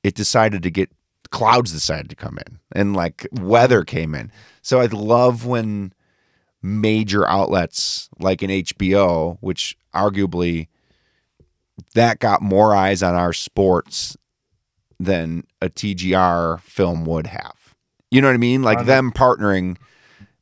[0.02, 0.90] it decided to get
[1.30, 4.30] clouds decided to come in and like weather came in.
[4.62, 5.92] So I love when
[6.62, 10.68] major outlets like an HBO, which arguably
[11.94, 14.16] that got more eyes on our sports
[14.98, 17.74] than a TGR film would have.
[18.10, 18.62] You know what I mean?
[18.62, 19.76] Like them partnering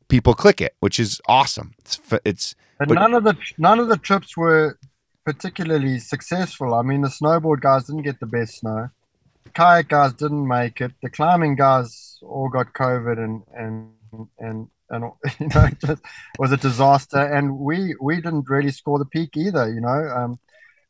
[0.09, 1.75] people click it, which is awesome.
[1.79, 4.79] It's it's And But- none of the none of the trips were
[5.25, 6.75] particularly successful.
[6.75, 8.89] I mean, the snowboard guys didn't get the best snow.
[9.49, 10.93] The kayak guys didn't make it.
[11.03, 13.91] The climbing guys all got COVID and and
[14.39, 15.05] and and
[15.41, 16.03] you know it just
[16.39, 17.19] was a disaster.
[17.19, 19.73] And we we didn't really score the peak either.
[19.73, 20.39] You know, um,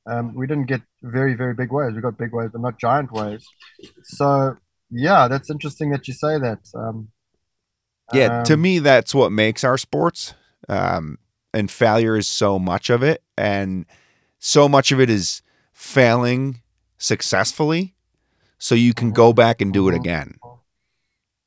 [0.07, 1.95] um, we didn't get very very big waves.
[1.95, 3.47] We got big waves, but not giant waves.
[4.03, 4.57] So
[4.91, 6.59] yeah, that's interesting that you say that.
[6.75, 7.09] Um,
[8.13, 8.43] yeah.
[8.43, 10.35] to um, me, that's what makes our sports.
[10.69, 11.19] Um,
[11.55, 13.87] and failure is so much of it, and
[14.39, 15.43] so much of it is
[15.73, 16.61] failing
[16.99, 17.95] successfully,
[18.59, 19.97] so you can go back and do it Mhm.
[20.01, 20.35] again.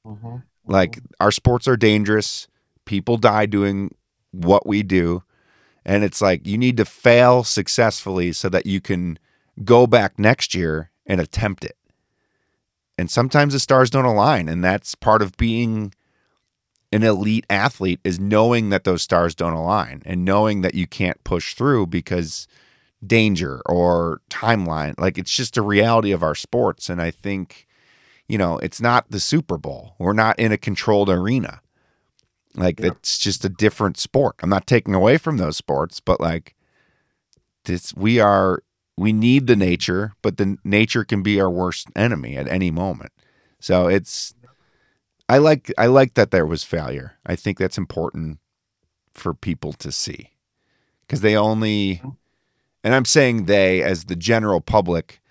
[0.05, 2.47] mhm, Like our sports are dangerous.
[2.85, 3.93] People die doing
[4.31, 5.23] what we do.
[5.85, 9.17] And it's like you need to fail successfully so that you can
[9.63, 11.75] go back next year and attempt it.
[12.97, 14.47] And sometimes the stars don't align.
[14.47, 15.93] And that's part of being
[16.91, 21.23] an elite athlete is knowing that those stars don't align and knowing that you can't
[21.23, 22.47] push through because
[23.05, 24.93] danger or timeline.
[24.97, 26.89] Like it's just a reality of our sports.
[26.89, 27.67] And I think
[28.27, 29.95] you know, it's not the Super Bowl.
[29.99, 31.59] We're not in a controlled arena.
[32.55, 32.93] Like Yep.
[32.93, 34.35] it's just a different sport.
[34.41, 36.55] I'm not taking away from those sports, but like
[37.65, 38.63] this we are
[38.97, 43.11] we need the nature, but the nature can be our worst enemy at any moment.
[43.59, 44.33] So it's
[45.27, 47.17] I like I like that there was failure.
[47.25, 48.39] I think that's important
[49.13, 50.31] for people to see.
[51.07, 52.09] Cuz they only mm-hmm.
[52.83, 55.21] And I'm saying they as the general public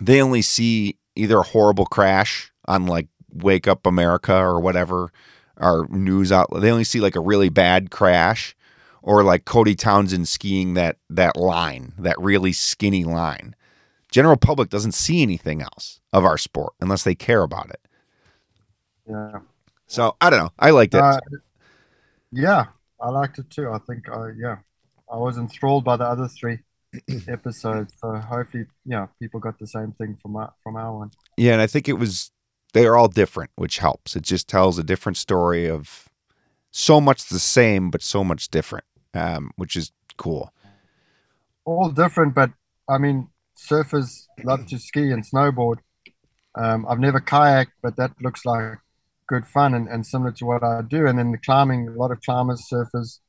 [0.00, 5.12] they only see either a horrible crash on like Wake Up America or whatever,
[5.56, 6.62] our news outlet.
[6.62, 8.56] They only see like a really bad crash
[9.02, 13.54] or like Cody Townsend skiing that that line, that really skinny line.
[14.10, 17.80] General public doesn't see anything else of our sport unless they care about it.
[19.08, 19.40] Yeah.
[19.86, 20.52] So I don't know.
[20.58, 21.00] I liked it.
[21.00, 21.20] Uh,
[22.32, 22.66] yeah,
[23.00, 23.70] I liked it too.
[23.70, 24.58] I think, uh, yeah,
[25.12, 26.58] I was enthralled by the other three
[27.28, 27.92] episodes.
[28.00, 31.10] So hopefully, yeah, people got the same thing from our, from our one.
[31.36, 32.30] Yeah, and I think it was
[32.72, 34.16] they are all different, which helps.
[34.16, 36.08] It just tells a different story of
[36.70, 38.84] so much the same but so much different,
[39.14, 40.52] um, which is cool.
[41.64, 42.50] All different, but
[42.88, 45.78] I mean, surfers love to ski and snowboard.
[46.56, 48.78] Um, I've never kayaked, but that looks like
[49.26, 51.06] good fun and, and similar to what I do.
[51.06, 53.20] And then the climbing, a lot of climbers, surfers,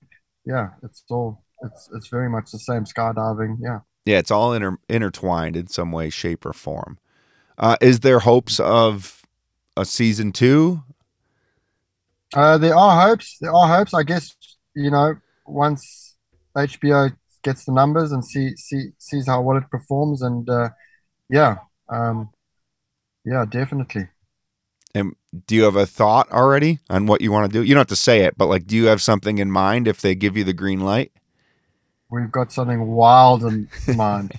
[0.45, 2.86] yeah, it's all it's it's very much the same.
[2.86, 3.80] Skydiving, yeah.
[4.06, 6.99] Yeah, it's all inter- intertwined in some way, shape, or form.
[7.58, 9.24] Uh, is there hopes of
[9.76, 10.84] a season two?
[12.34, 13.38] Uh, there are hopes.
[13.39, 13.93] There are hopes.
[13.93, 14.36] I guess
[14.76, 16.16] you know once
[16.56, 17.12] HBO
[17.43, 20.70] gets the numbers and see see sees how well it performs, and uh,
[21.30, 21.58] yeah,
[21.89, 22.30] um,
[23.24, 24.10] yeah, definitely.
[24.93, 27.64] And do you have a thought already on what you want to do?
[27.64, 29.99] You don't have to say it, but like, do you have something in mind if
[29.99, 31.12] they give you the green light?
[32.16, 34.32] We've got something wild in mind.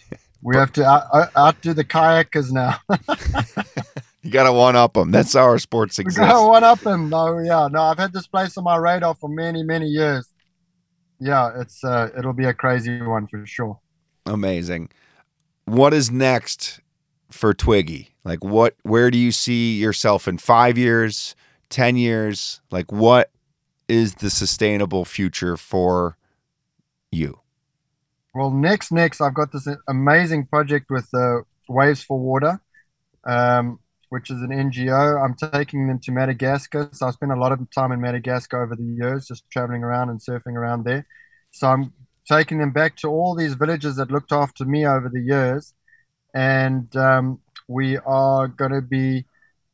[0.43, 2.79] We have to out, out- outdo the kayakers now.
[4.23, 5.13] You got to one up them.
[5.13, 6.19] That's our sports exist.
[6.19, 7.09] got one up them.
[7.11, 7.81] No, yeah, no.
[7.83, 10.29] I've had this place on my radar for many, many years.
[11.21, 13.79] Yeah, it's uh, it'll be a crazy one for sure.
[14.27, 14.91] Amazing.
[15.65, 16.81] What is next
[17.31, 18.17] for Twiggy?
[18.25, 18.75] Like, what?
[18.83, 21.37] Where do you see yourself in five years,
[21.71, 22.61] ten years?
[22.73, 23.31] Like, what
[23.89, 26.17] is the sustainable future for
[27.13, 27.39] you?
[28.37, 31.39] Well, next, next, I've got this amazing project with uh,
[31.71, 32.61] Waves for Water,
[33.27, 33.79] um,
[34.11, 35.19] which is an NGO.
[35.25, 36.91] I'm taking them to Madagascar.
[36.93, 40.11] So I spent a lot of time in Madagascar over the years, just traveling around
[40.11, 41.07] and surfing around there.
[41.51, 41.95] So I'm
[42.29, 45.73] taking them back to all these villages that looked after me over the years.
[46.35, 49.25] And um, we are going to be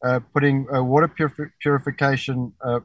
[0.04, 2.78] uh, putting uh, water purifi- purification uh,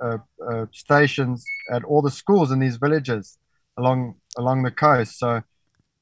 [0.00, 0.16] uh,
[0.50, 3.36] uh, stations at all the schools in these villages
[3.76, 5.18] along along the coast.
[5.18, 5.42] So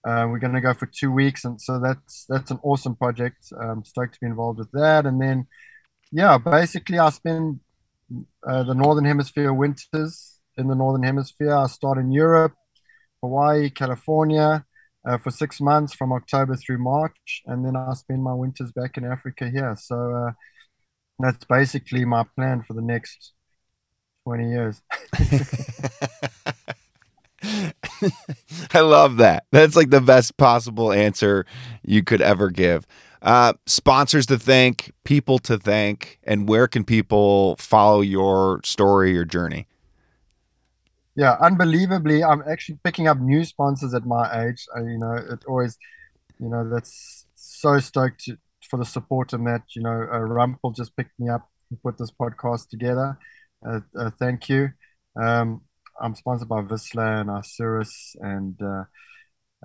[0.06, 3.52] uh, we're going to go for two weeks, and so that's that's an awesome project.
[3.60, 5.04] I'm stoked to be involved with that.
[5.04, 5.46] And then,
[6.10, 7.60] yeah, basically, I spend
[8.46, 11.54] uh, the northern hemisphere winters in the northern hemisphere.
[11.54, 12.54] I start in Europe,
[13.22, 14.64] Hawaii, California.
[15.06, 18.98] Uh, for six months from October through March, and then I spend my winters back
[18.98, 19.74] in Africa here.
[19.78, 20.32] So uh,
[21.18, 23.32] that's basically my plan for the next
[24.24, 24.82] 20 years.
[28.74, 29.44] I love that.
[29.50, 31.46] That's like the best possible answer
[31.82, 32.86] you could ever give.
[33.20, 39.24] Uh, sponsors to thank, people to thank, and where can people follow your story, your
[39.24, 39.66] journey?
[41.16, 44.66] Yeah, unbelievably, I'm actually picking up new sponsors at my age.
[44.76, 45.76] Uh, you know, it always,
[46.38, 48.38] you know, that's so stoked to,
[48.70, 49.62] for the support and that.
[49.74, 53.18] You know, uh, Rumpl just picked me up and put this podcast together.
[53.66, 54.70] uh, uh, thank you.
[55.20, 55.62] Um,
[56.00, 58.84] I'm sponsored by Vissla and Isurus and uh,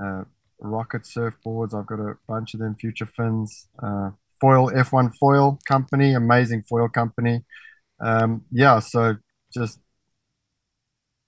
[0.04, 0.24] uh,
[0.60, 1.74] Rocket Surfboards.
[1.74, 6.90] I've got a bunch of them, Future Fins, uh, Foil F1 Foil Company, amazing foil
[6.90, 7.44] company.
[8.00, 9.18] Um, yeah, so
[9.54, 9.80] just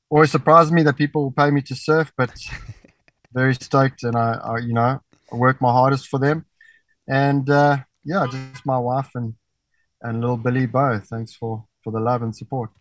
[0.09, 2.33] always surprised me that people will pay me to surf, but
[3.33, 5.01] very stoked, and I, I, you know,
[5.31, 6.45] I work my hardest for them,
[7.07, 9.35] and uh, yeah, just my wife and
[10.01, 10.99] and little Billy Bo.
[10.99, 12.71] Thanks for for the love and support.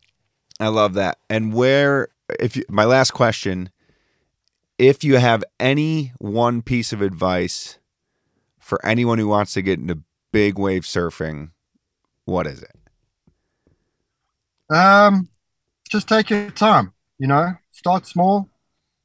[0.60, 1.18] I love that.
[1.28, 2.08] And where,
[2.40, 3.70] if you, my last question,
[4.78, 7.78] if you have any one piece of advice
[8.58, 10.00] for anyone who wants to get into
[10.32, 11.50] big wave surfing,
[12.24, 12.76] what is it?
[14.74, 15.28] Um,
[15.90, 16.92] just take your time.
[17.18, 18.48] You know, start small.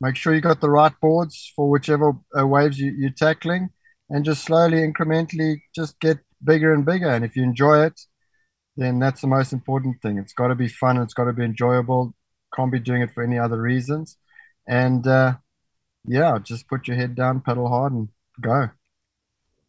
[0.01, 3.70] Make sure you got the right boards for whichever uh, waves you, you're tackling,
[4.09, 7.09] and just slowly, incrementally, just get bigger and bigger.
[7.09, 7.99] And if you enjoy it,
[8.78, 10.17] then that's the most important thing.
[10.17, 10.97] It's got to be fun.
[10.97, 12.15] It's got to be enjoyable.
[12.56, 14.18] Can't be doing it for any other reasons.
[14.68, 15.36] And uh,
[16.06, 18.10] yeah, just put your head down, pedal hard, and
[18.41, 18.70] go.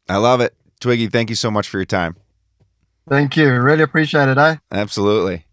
[0.09, 0.55] I love it.
[0.81, 2.17] Twiggy, thank you so much for your time.
[3.09, 3.53] Thank you.
[3.53, 4.57] Really appreciate it, eh?
[4.71, 5.45] Absolutely.